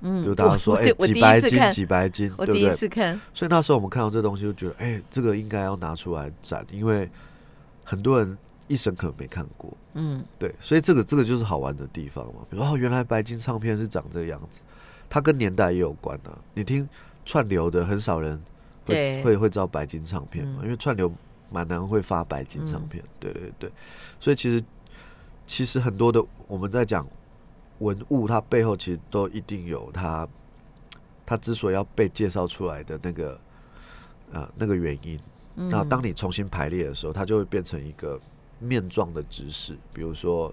[0.00, 3.18] 嗯，就大家说，哎、欸，几白金，几白金，对不对？
[3.32, 7.08] 所以那时候我们看到这东西，就觉得，哎、欸，这个应该要拿出来展，因为
[7.84, 8.36] 很多人
[8.68, 9.76] 一生可能没看过。
[9.94, 12.46] 嗯，对，所以这个这个就是好玩的地方嘛。
[12.48, 14.62] 比如说，哦，原来白金唱片是长这个样子，
[15.10, 16.38] 它跟年代也有关的、啊。
[16.54, 16.88] 你听
[17.24, 18.40] 串流的，很少人
[18.86, 21.12] 会会会知道白金唱片嘛，嗯、因为串流。
[21.50, 23.72] 蛮难会发白金唱片，嗯、对对对，
[24.20, 24.62] 所以其实
[25.46, 27.08] 其实很多的我们在讲
[27.78, 30.28] 文物，它背后其实都一定有它，
[31.24, 33.32] 它之所以要被介绍出来的那个
[34.30, 35.18] 啊、呃、那个原因。
[35.56, 38.20] 嗯、那当你重新排列的时候，它就会变成一个
[38.58, 39.76] 面状的知识。
[39.92, 40.52] 比如说，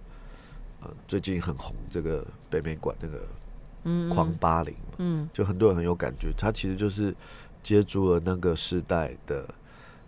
[0.82, 7.15] 呃，最近很红这个北美馆那个狂八零，嗯，就很多人很有感觉，它其实就是
[7.62, 9.48] 接住了那个时代的。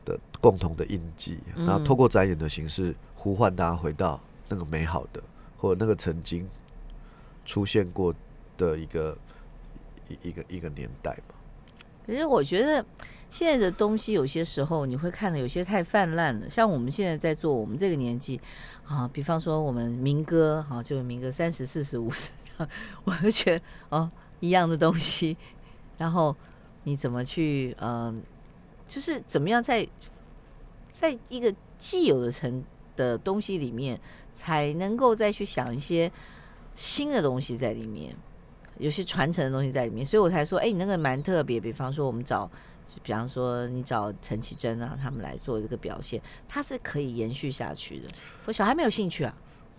[0.08, 5.22] 的共同的印记，然后透过展演的形式呼唤大家回到那个美好的，
[5.58, 6.48] 或者那个曾经
[7.44, 8.16] 出现过
[8.58, 9.18] 的一个
[10.08, 11.36] 一一个一个年代嘛。
[12.06, 12.86] 可是我觉得
[13.30, 18.40] 现在的东西有些时候你会看的有些太泛滥了，像我们现在在做我们这个年纪
[18.86, 22.32] 啊，比方说我们民歌哈，就是民歌三十四十五十，
[23.04, 24.10] 我就觉得哦
[24.40, 25.36] 一样的东西，
[25.98, 26.36] 然后
[26.84, 28.22] 你怎么去嗯？
[28.88, 29.86] 就是怎么样在
[30.90, 32.63] 在一个既有的层
[32.96, 34.00] 的东西里面，
[34.32, 36.10] 才能够再去想一些
[36.74, 38.16] 新的东西在里面，
[38.78, 41.60] 有些传承的东西在里面，所以我才说，哎，你那个蛮特别。
[41.60, 42.50] 比方说，我们找，
[43.04, 48.08] 比方说你找陈绮贞啊，他们来做这个表现，它是可以延续下去的。
[48.45, 49.34] 我小孩没有兴趣啊。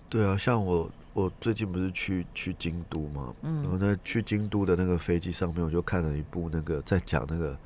[0.08, 7.56] 对啊，像我，我最近不是去去京都嘛，嗯，然后在去京都的那个飞机上面，我就看了一部那个在讲那个。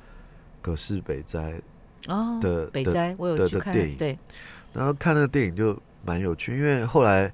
[0.63, 1.61] 葛饰北斋
[2.07, 4.17] 哦的北斋，我有去看电影，对，
[4.71, 7.29] 然后看那个电影就蛮有趣，因为后来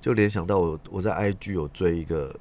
[0.00, 2.34] 就联想到我我在 IG 有追一个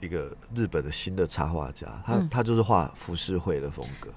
[0.00, 4.08] 一个日本的新的插画家，他、嗯、他就是画浮世绘的风格，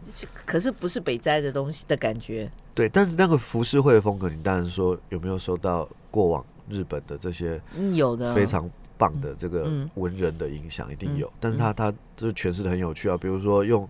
[0.46, 7.62] 可是不是北斋的东西的感觉，对，但是那个浮世绘的风格，你当然说有没有受到过往日本的这些
[7.94, 8.34] 有的。
[8.36, 13.88] 非常棒的这个文人的影响，一定有，但是他他就是诠释的很有趣啊，比如说用。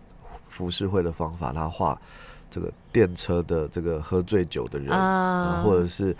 [0.53, 1.97] 浮世绘的方法，他画
[2.49, 6.13] 这个电车的这个喝醉酒的人，uh, 啊，或者是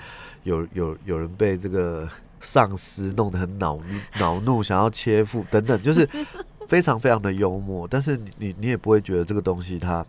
[0.44, 2.08] 有有有人被这个
[2.42, 3.84] 上司弄得很恼怒，
[4.20, 6.08] 恼怒想要切腹等等，就是
[6.68, 7.88] 非常非常的幽默。
[7.88, 10.06] 但是你你你也不会觉得这个东西他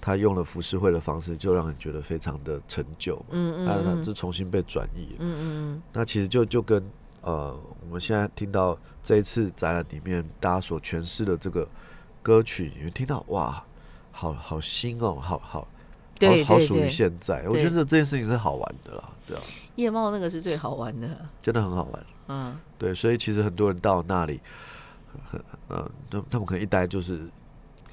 [0.00, 3.22] 他用了浮世绘的方式，就让人觉得非常的陈旧。
[3.30, 5.16] 嗯嗯，他他就重新被转译。
[5.18, 5.36] 嗯
[5.74, 6.82] 嗯，那其实就就跟
[7.20, 7.54] 呃
[7.86, 11.68] 我们现在听到这一次展览里面大家所诠释的这个。
[12.24, 13.62] 歌曲你会听到哇，
[14.10, 15.68] 好好新哦，好好，
[16.18, 17.44] 对，好属于现在。
[17.48, 19.42] 我觉得这件事情是好玩的啦，对啊。
[19.76, 21.08] 夜猫那个是最好玩的，
[21.42, 22.06] 真的很好玩。
[22.28, 24.40] 嗯，对，所以其实很多人到那里，
[25.68, 27.28] 呃，他他们可能一待就是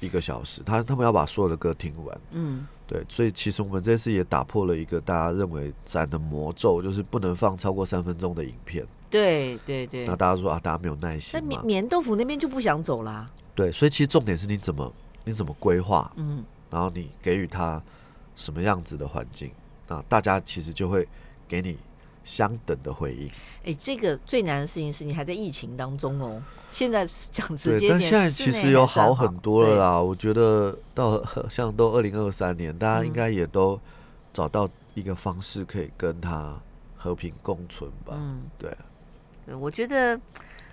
[0.00, 2.20] 一个小时，他他们要把所有的歌听完。
[2.30, 8.86] 嗯，对，所以其实我们这次也打破了一个大家认为展的魔咒，就是不能放超过三分钟的影片。
[9.10, 10.06] 对对对。
[10.06, 11.38] 那大家说啊，大家没有耐心。
[11.44, 13.26] 那棉豆腐那边就不想走啦。
[13.54, 14.90] 对，所以其实重点是你怎么
[15.24, 17.82] 你怎么规划，嗯，然后你给予他
[18.36, 19.50] 什么样子的环境，
[19.88, 21.06] 那大家其实就会
[21.48, 21.78] 给你。
[22.24, 23.28] 相等的回应。
[23.64, 26.40] 哎，这个最难的事情是你还在疫情当中哦。
[26.70, 30.00] 现在讲直接点，但现在其实有好很多了啦。
[30.00, 31.20] 我觉得到
[31.50, 33.76] 像都二零二三年，大家应该也都
[34.32, 36.56] 找到一个方式可以跟他
[36.96, 38.14] 和平共存吧。
[38.16, 38.72] 嗯，对。
[39.56, 40.16] 我觉得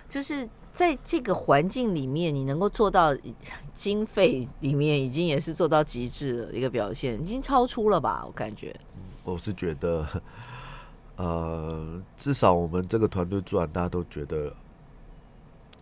[0.08, 3.16] 就是在这个环境里面，你能够做到
[3.74, 8.24] 经费里面已经也是做到极致的一个表现，已经超出了吧？
[8.26, 8.74] 我感觉。
[9.24, 10.06] 我是觉得。
[11.16, 14.50] 呃，至少我们这个团队做完，大家都觉得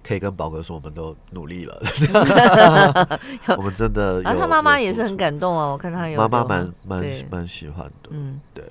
[0.02, 1.80] 可以跟宝哥说，我们都努力了。
[3.56, 5.70] 我们真的， 然后他妈妈也是很感动哦。
[5.70, 8.08] 我看他有妈妈蛮蛮蛮喜欢的。
[8.10, 8.64] 嗯，对，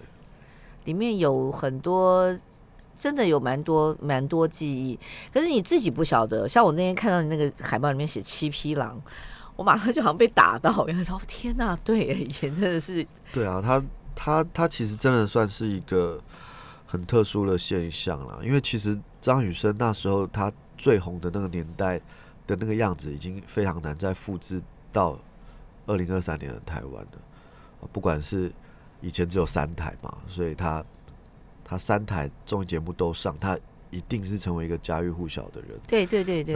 [0.83, 2.37] 里面有很多，
[2.97, 4.97] 真的有蛮多蛮多记忆。
[5.33, 9.01] 可是你自己不晓得，像我那天看到你那个海报里面写七匹狼，
[9.55, 13.05] 我马上就好像被打到，然后说天哪，对，以前真的是。
[13.31, 13.83] 对啊，他
[14.15, 16.19] 他他其实真的算是一个。
[16.89, 21.99] 很特殊的现象啦，因为其实张雨生那时候他最红的那个年代
[22.47, 24.61] 的那个样子，已经非常难再复制
[24.93, 25.19] 到
[25.85, 27.89] 二零二三年的台湾了。
[27.91, 28.49] 不管是
[29.01, 30.81] 以前只有三台嘛，所以他
[31.67, 33.59] 他三台综艺节目都上，他
[33.91, 35.79] 一定是成为一个家喻户晓的人。
[35.87, 36.55] 对对对对，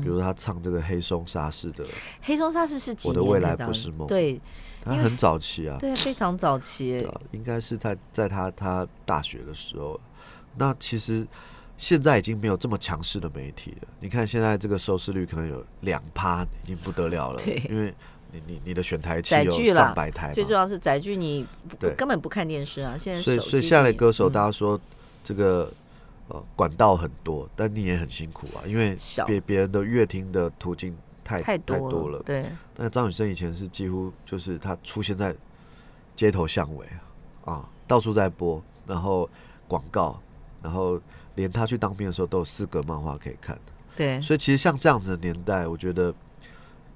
[0.00, 1.84] 比如他唱这个黑松沙士的
[2.22, 4.06] 《黑松沙士》是我的未来不是梦。
[4.08, 4.40] 对。
[4.84, 10.00] 他很早期啊，对，非常早期，应该是在在他他大学的时候。
[10.56, 11.24] 那其实
[11.76, 13.88] 现在已经没有这么强势的媒体了。
[14.00, 17.38] 你看现在这个收视率可能有两趴，已经不得了了。
[17.46, 17.94] 对，因为
[18.32, 21.46] 你你你的选台器有上百台，最重要是载具，你
[21.96, 22.96] 根本不看电视啊。
[22.98, 24.80] 现在所以所以现在的歌手，大家说
[25.22, 25.72] 这个
[26.28, 30.96] 呃管道很多，但你也很辛苦啊，因为别别人的乐听的途径。
[31.24, 32.46] 太太多，太多了，对。
[32.74, 35.32] 但张雨生以前是几乎就是他出现在
[36.16, 36.84] 街头巷尾
[37.44, 39.30] 啊，到处在播，然后
[39.68, 40.20] 广告，
[40.60, 41.00] 然后
[41.36, 43.56] 连他去当兵的时候都有四格漫画可以看。
[43.94, 46.12] 对，所以其实像这样子的年代，我觉得，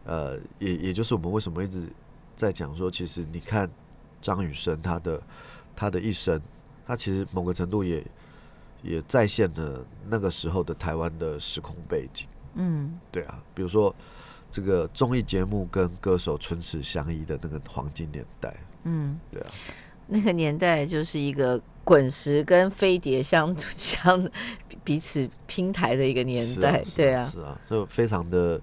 [0.07, 1.87] 呃，也也就是我们为什么一直
[2.37, 3.71] 在讲说，其实你看
[4.23, 5.23] 张雨生他的
[5.75, 6.41] 他的一生，
[6.87, 8.03] 他其实某个程度也
[8.83, 12.27] 也再现了那个时候的台湾的时空背景。
[12.55, 13.95] 嗯，对啊，比如说。
[14.49, 19.51] 这个综艺节目跟歌手唇齿相依的那个黄金年代，嗯，对啊，
[20.07, 24.31] 那个年代就是一个滚石跟飞碟相 相
[24.83, 28.59] 彼此拼台的一个年代，对啊，是啊，就非常的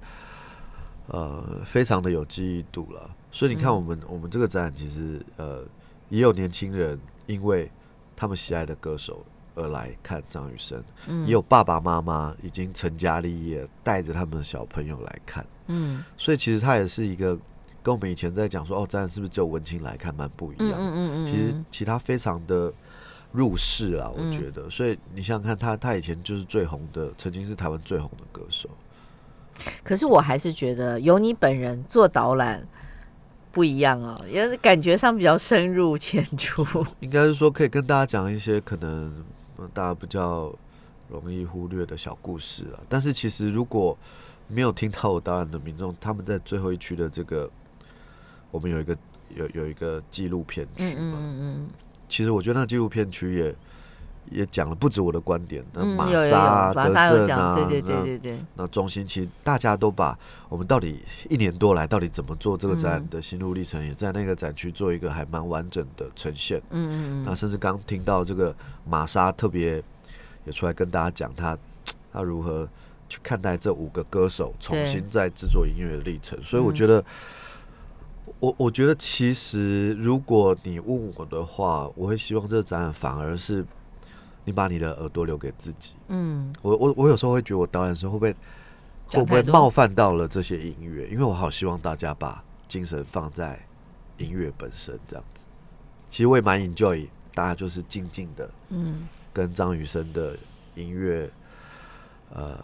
[1.08, 3.10] 呃，非常的有记忆度了。
[3.32, 5.64] 所以你看，我们、嗯、我们这个展其实呃，
[6.10, 7.72] 也有年轻人因为
[8.16, 9.26] 他们喜爱的歌手。
[9.56, 17.38] 而来看张雨生，嗯，也有爸爸妈妈已经成家立业，带着他们的小朋友来看，嗯，所以其实他也是一个
[17.84, 22.74] 跟我们以前在讲说，哦，这样是不是只有文青来看，蛮不一样的，嗯嗯嗯，其实其他非常的
[23.32, 28.68] 入世啊，我觉得，嗯，所以你想想看，他他以前就是最红的，曾经是台湾最红的歌手，
[29.84, 32.68] 可是我还是觉得有你本人做导览。
[33.54, 36.66] 不一样哦，也是感觉上比较深入浅出。
[37.02, 39.14] 应该是说可以跟大家讲一些可能
[39.76, 40.52] 大家比较
[41.08, 42.82] 容易忽略的小故事啊。
[42.90, 43.96] 但是其实如果
[44.48, 47.48] 没有听到我导览的民众，他们在最后一区的这个，
[48.50, 48.98] 我们有一个
[49.36, 51.70] 有有一个纪录片区嘛，嗯嗯嗯，
[52.10, 53.56] 其实我觉得那纪录片区也。
[54.32, 60.18] 也讲了不止我的观点，那玛莎啊、德正啊，对对对对对，那中心其实大家都把
[60.50, 61.00] 我们到底
[61.30, 66.60] 一年多来到底怎么做这个展的心路历程，也在那个展区做一个还蛮完整的呈现。
[66.72, 68.56] 嗯嗯，那甚至刚听到这个
[68.86, 69.84] 玛莎特别
[70.46, 71.58] 也出来跟大家讲他
[72.12, 72.68] 他如何
[73.08, 76.42] 去看待这五个歌手重新再制作音乐的历程。
[76.42, 77.04] 所以我觉得，
[78.40, 83.64] 我我觉得其实如果你问我的话，我会希望这个展览反而是。
[84.46, 85.94] 你把你的耳朵留给自己。
[86.08, 88.36] 嗯，我我我有时候会觉得我导演的时候会不会
[89.08, 91.08] 会不会冒犯到了这些音乐？
[91.08, 93.60] 因为我好希望大家把精神放在
[94.18, 95.46] 音乐本身这样子。
[96.10, 100.36] 其实我也蛮 enjoy，大家就是静静的，嗯，跟张雨生的
[100.76, 101.30] 音乐
[102.34, 102.58] 呃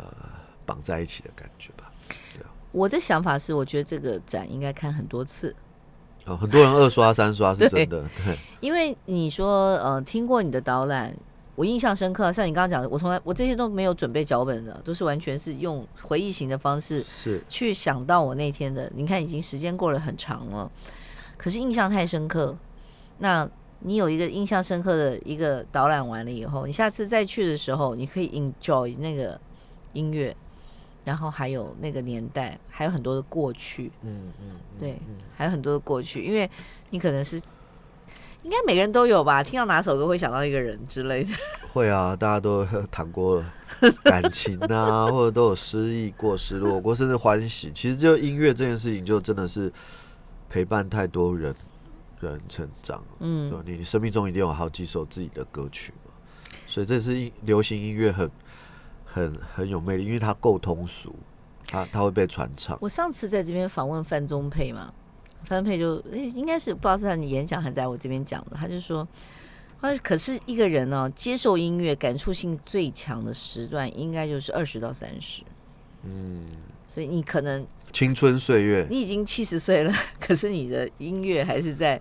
[0.66, 1.92] 绑在一起的感觉吧。
[2.34, 5.56] 对啊，我的想法是，我觉得这个展应该看很多次。
[6.26, 11.16] 哦，很多人二刷三刷是真的，对，因为你说呃听过你的导览。
[11.60, 18.90] 我印象深刻，像你刚刚讲的，我从来我这些都没有准备脚本的，都是完全是用回忆型的方式是去想到我那天的。
[18.96, 20.72] 你看，已经时间过了很长了，
[21.36, 22.56] 可是印象太深刻。
[23.18, 23.46] 那
[23.80, 29.38] 你有一个印象深刻的一个导览完了以后，你下次再去的时候，你可以 enjoy 那个
[29.92, 30.34] 音乐，
[31.04, 33.92] 然后还有那个年代，还有很多的过去。
[34.04, 34.98] 嗯嗯，对，
[35.36, 36.50] 还有很多的过去，因为
[36.92, 37.42] 你可能是
[38.44, 41.30] 应该每个人都有吧，听到哪首歌会想到一个人之类的。
[41.74, 43.44] 会啊，大家都谈过
[44.04, 47.72] 感情啊， 或者都有失意过、失落过，甚至欢喜。
[47.74, 49.72] 其实就音乐这件事情，就真的是
[50.50, 51.56] 陪伴太多人。
[52.22, 56.12] 人成长，嗯，对，你生命中一定有好几首自己的歌曲嘛，
[56.68, 58.30] 所以这是流行音乐很、
[59.06, 61.16] 很、很有魅力，因为它够通俗，
[61.68, 62.78] 它它会被传唱。
[62.82, 64.94] 我上次在这边访问范宗沛嘛，
[65.50, 69.06] 范宗沛就应该是不知道是他的演讲还是在我这边讲的，他就说，
[69.82, 75.42] 他说可是一个人呢、哦，接受音乐感触性最强的时段，应该就是二十到三十，
[76.04, 76.46] 嗯，
[76.88, 77.66] 所以你可能。
[77.92, 82.00] 青春岁月，你已经七十岁了，可是你的音乐还是在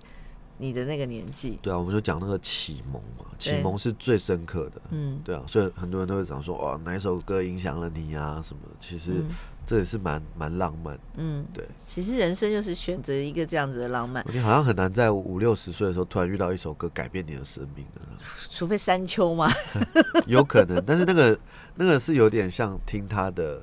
[0.58, 1.58] 你的那个年纪。
[1.62, 4.82] 对啊，我们就讲那个启蒙嘛，启蒙是最深刻的。
[4.90, 8.38] 嗯，对啊，所以很多人都会讲说，哇，哪一首歌影响了你啊？
[8.46, 8.60] 什么？
[8.78, 9.24] 其实
[9.68, 10.98] 这也是蛮蛮浪漫。
[11.18, 11.62] 嗯，对。
[11.84, 14.24] 其实人生就是选择一个这样子的浪漫。
[14.32, 18.00] 你好像很难在五六十岁的时候突然遇到一首歌改变你的生命的，
[18.48, 19.52] 除非山丘嘛。
[20.26, 21.38] 有可能，但是那个
[21.74, 23.62] 那个是有点像听他的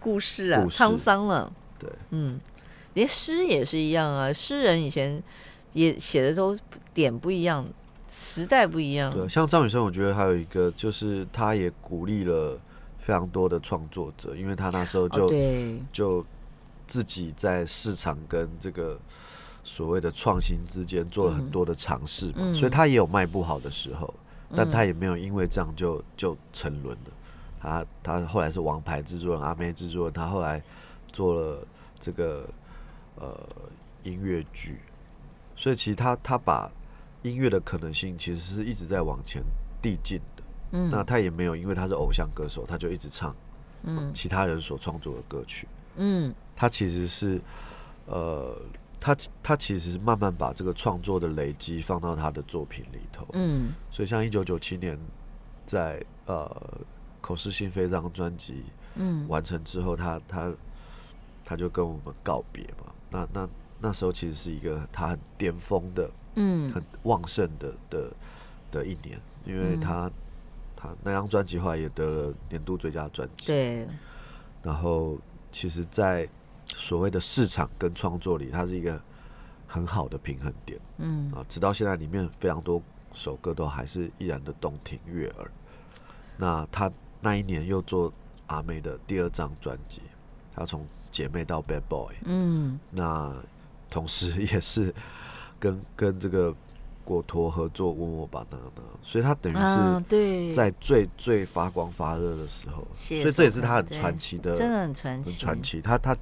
[0.00, 1.52] 故事啊，沧桑了。
[1.78, 2.40] 对，嗯，
[2.94, 4.32] 连诗也是一样啊。
[4.32, 5.22] 诗人以前
[5.74, 6.58] 也写的都
[6.94, 7.68] 点不一样，
[8.10, 9.12] 时代不一样。
[9.12, 12.58] 对，像张雨生，我觉得还有一个就是，他也鼓励了
[13.02, 16.24] 非常多的创作者，因为他那时候就、哦、就
[16.86, 18.98] 自己在市场跟这个
[19.62, 24.14] 所谓的创新之间做了很多的尝试嘛，嗯、所以他也有卖不好的时候，
[24.48, 27.10] 嗯、但他也没有因为这样就就沉沦了。
[27.60, 30.62] 他他后来是王牌制作人、阿妹制作人，他后来
[31.12, 31.66] 做了。
[32.04, 32.44] 这个
[33.14, 33.38] 呃
[34.02, 34.80] 音乐剧，
[35.54, 36.68] 所以其实他他把
[37.22, 39.40] 音乐的可能性其实是一直在往前
[39.80, 40.31] 递进的。
[40.72, 43.34] 嗯，那他也没有因为他是偶像歌手，他就一直唱
[43.84, 44.12] 嗯。
[44.12, 45.68] 其他人所创作的歌曲。
[45.96, 47.40] 嗯，他其实是
[48.06, 48.56] 呃
[49.00, 53.26] 他他其实是慢慢把这个创作的累积放到他的作品里头。
[53.34, 54.98] 嗯，所以像一九九七年
[55.64, 56.50] 在呃
[57.20, 58.64] 口是心非这张专辑
[58.96, 59.26] 嗯。
[59.28, 60.52] 完成之后，他他。
[61.44, 63.48] 他就跟我们告别嘛，那那
[63.80, 68.12] 那时候其实是一个他很巅峰的，嗯，很旺盛的的
[68.70, 70.12] 的一年，因为他、嗯、
[70.82, 73.86] 他那张专辑后来也得了年度最佳专辑，对。
[74.62, 75.16] 然后
[75.52, 76.28] 其实，在
[76.66, 79.00] 所谓的市场跟创作里，它是一个
[79.66, 85.50] 很好的平衡点，嗯啊，直到现在里面非常多首歌都还是依然的动听悦耳。
[86.36, 88.12] 那他那一年又做
[88.46, 90.02] 阿妹的第二张专辑，
[90.54, 93.34] 他从姐妹到 Bad Boy，嗯，那
[93.90, 94.94] 同时也是
[95.60, 96.54] 跟跟这个
[97.04, 105.80] 果陀合作《问我吧》那那，所以他等于是在最最发光发热的时候，所以这也是他很传奇的，真的很传奇，很传奇。
[105.80, 106.16] 他他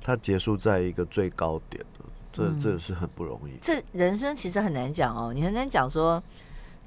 [0.00, 1.84] 他结束在一个最高点，
[2.32, 3.52] 这这是很不容易。
[3.60, 6.22] 这人生其实很难讲哦，你很难讲说。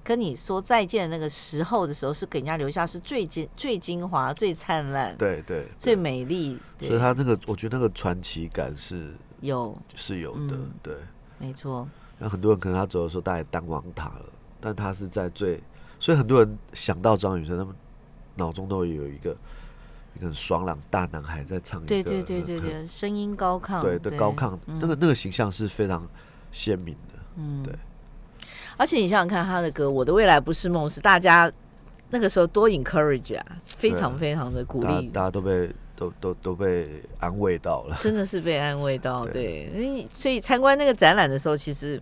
[0.03, 6.57] 跟你说再见的那个时候的时候，是给人家留下是最精、最精华、最灿烂，对对，最美丽。
[6.79, 10.95] 所以他那个，我觉得那个传奇感是有，是有的，对，
[11.39, 11.85] 没错。
[12.19, 14.25] 那很多人可能他走的时候，大概当王塔了，
[14.59, 15.61] 但他是在最，
[15.99, 17.73] 所以很多人想到张雨生，他们
[18.35, 19.37] 脑中都有一个一个
[20.21, 26.07] 很爽朗大男孩在唱，对对对对对，声音高亢，对对高亢，那个那个形象是非常
[26.51, 27.73] 鲜明的，嗯，对。
[28.77, 31.51] 而且你想想看，他的歌《我的未来不是梦》是大家
[32.09, 39.25] 那个时候多 encourage 啊，非常非常的鼓励，大家都被都都都被安慰到了， 真的是被安慰到。
[39.25, 42.01] 对，对，所以参观那个展览的时候，其实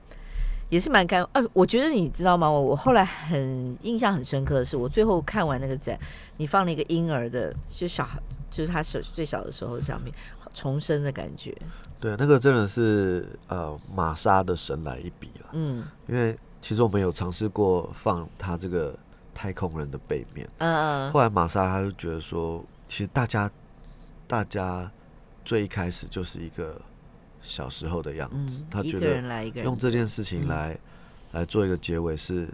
[0.69, 1.27] 也是蛮感。
[1.31, 2.47] 呃，我觉得你知道吗？
[2.47, 5.97] 我我后来很印象很深刻的是，我最后看完那个展，
[6.37, 8.19] 你放了一个婴儿的，就小孩，
[8.51, 10.13] 就是他小最小的时候上面
[10.53, 11.55] 重生的感觉。
[11.99, 15.49] 对，那个真的是呃玛莎的神来一笔了。
[15.53, 16.37] 嗯，因为。
[16.61, 18.97] 其实我们有尝试过放他这个
[19.35, 23.47] 太空人的背面，嗯，后来玛莎他就觉得说，其实大家
[24.27, 24.91] 大家
[25.43, 26.79] 最一开始就是一个
[27.41, 30.77] 小时候的样子，他觉得用这件事情来
[31.31, 32.47] 来做一个结尾是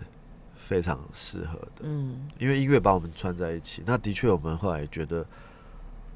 [0.56, 3.84] 非常适合的，嗯，因为音乐把我们串在一起。
[3.86, 5.26] 那的确，我们后来觉得，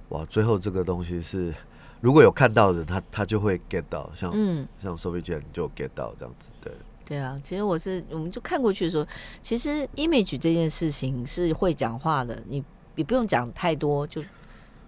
[0.09, 1.53] 哇，最后这个东西是
[2.01, 6.71] 如果有看到的人，他他就会 get 到，像嗯像 Sophie 姐你就 get 到这样子，对。
[7.07, 9.05] 对啊，其实我是，我们就看过去的时候，
[9.39, 12.63] 其实 image 这件事情是会讲话的，你
[12.95, 14.23] 你不用讲太多，就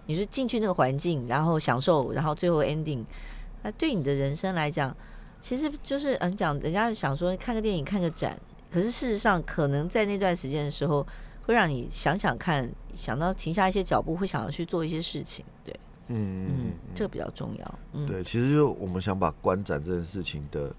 [0.08, 3.06] 你是进去那个环境，然后享受，然后最后 ending，
[3.62, 4.96] 那对你的人生来讲，
[5.40, 8.36] 其实就是嗯讲，人家想说看个电影，看个展，
[8.72, 11.06] 可是事实上可能在那段时间的时候，
[11.46, 20.74] 会让你想想看，想到停下一些脚步，会想要去做一些事情，对，嗯嗯，这个比较重要，嗯，对，其实就我们想把观展这件事情的。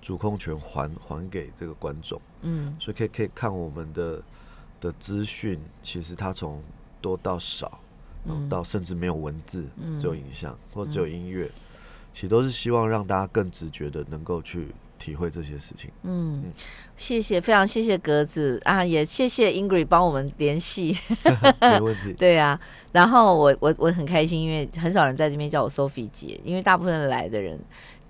[0.00, 4.22] 主控权还还给这个观众，嗯，所以可以可以看我们的
[4.80, 6.62] 的资讯，其实它从
[7.00, 7.80] 多到少，
[8.48, 9.64] 到甚至没有文字，
[9.98, 11.50] 只有影像或只有音乐，
[12.12, 14.68] 其实都是希望让大家更直觉的能够去
[14.98, 15.90] 体会这些事情。
[16.02, 16.44] 嗯，
[16.96, 20.96] 谢谢，非常谢谢格子啊，也谢谢 Ingrid 帮我们联系，
[21.60, 22.12] 没问题。
[22.18, 22.58] 对啊，
[22.92, 27.58] 然后我我我很开心，因为很少人在这边叫我 Sophie 姐，因为大部分来的人。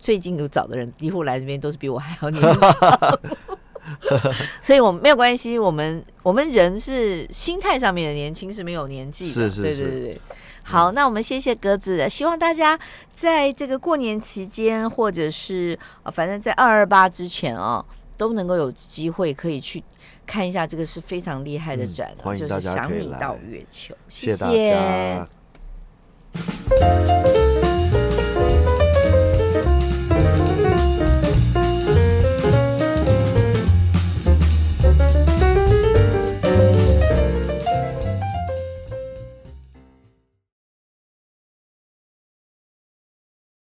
[0.01, 3.21] 最近有找的人，几乎来这边都是比我还要年长，
[4.63, 5.59] 所以我们没有关系。
[5.59, 10.21] 我们我们人是心态上面的年轻是没有年纪的，是是是，对对对。
[10.63, 12.79] 好，那我们谢谢鸽子，希望大家
[13.15, 15.79] 在这个过年期间，或者是
[16.13, 17.83] 反正在二二八之前啊，
[18.19, 19.83] 都能够有机会可以去
[20.27, 25.27] 看一下这个是非常厉害的展，就是想你到月球，谢谢大
[27.35, 27.48] 家。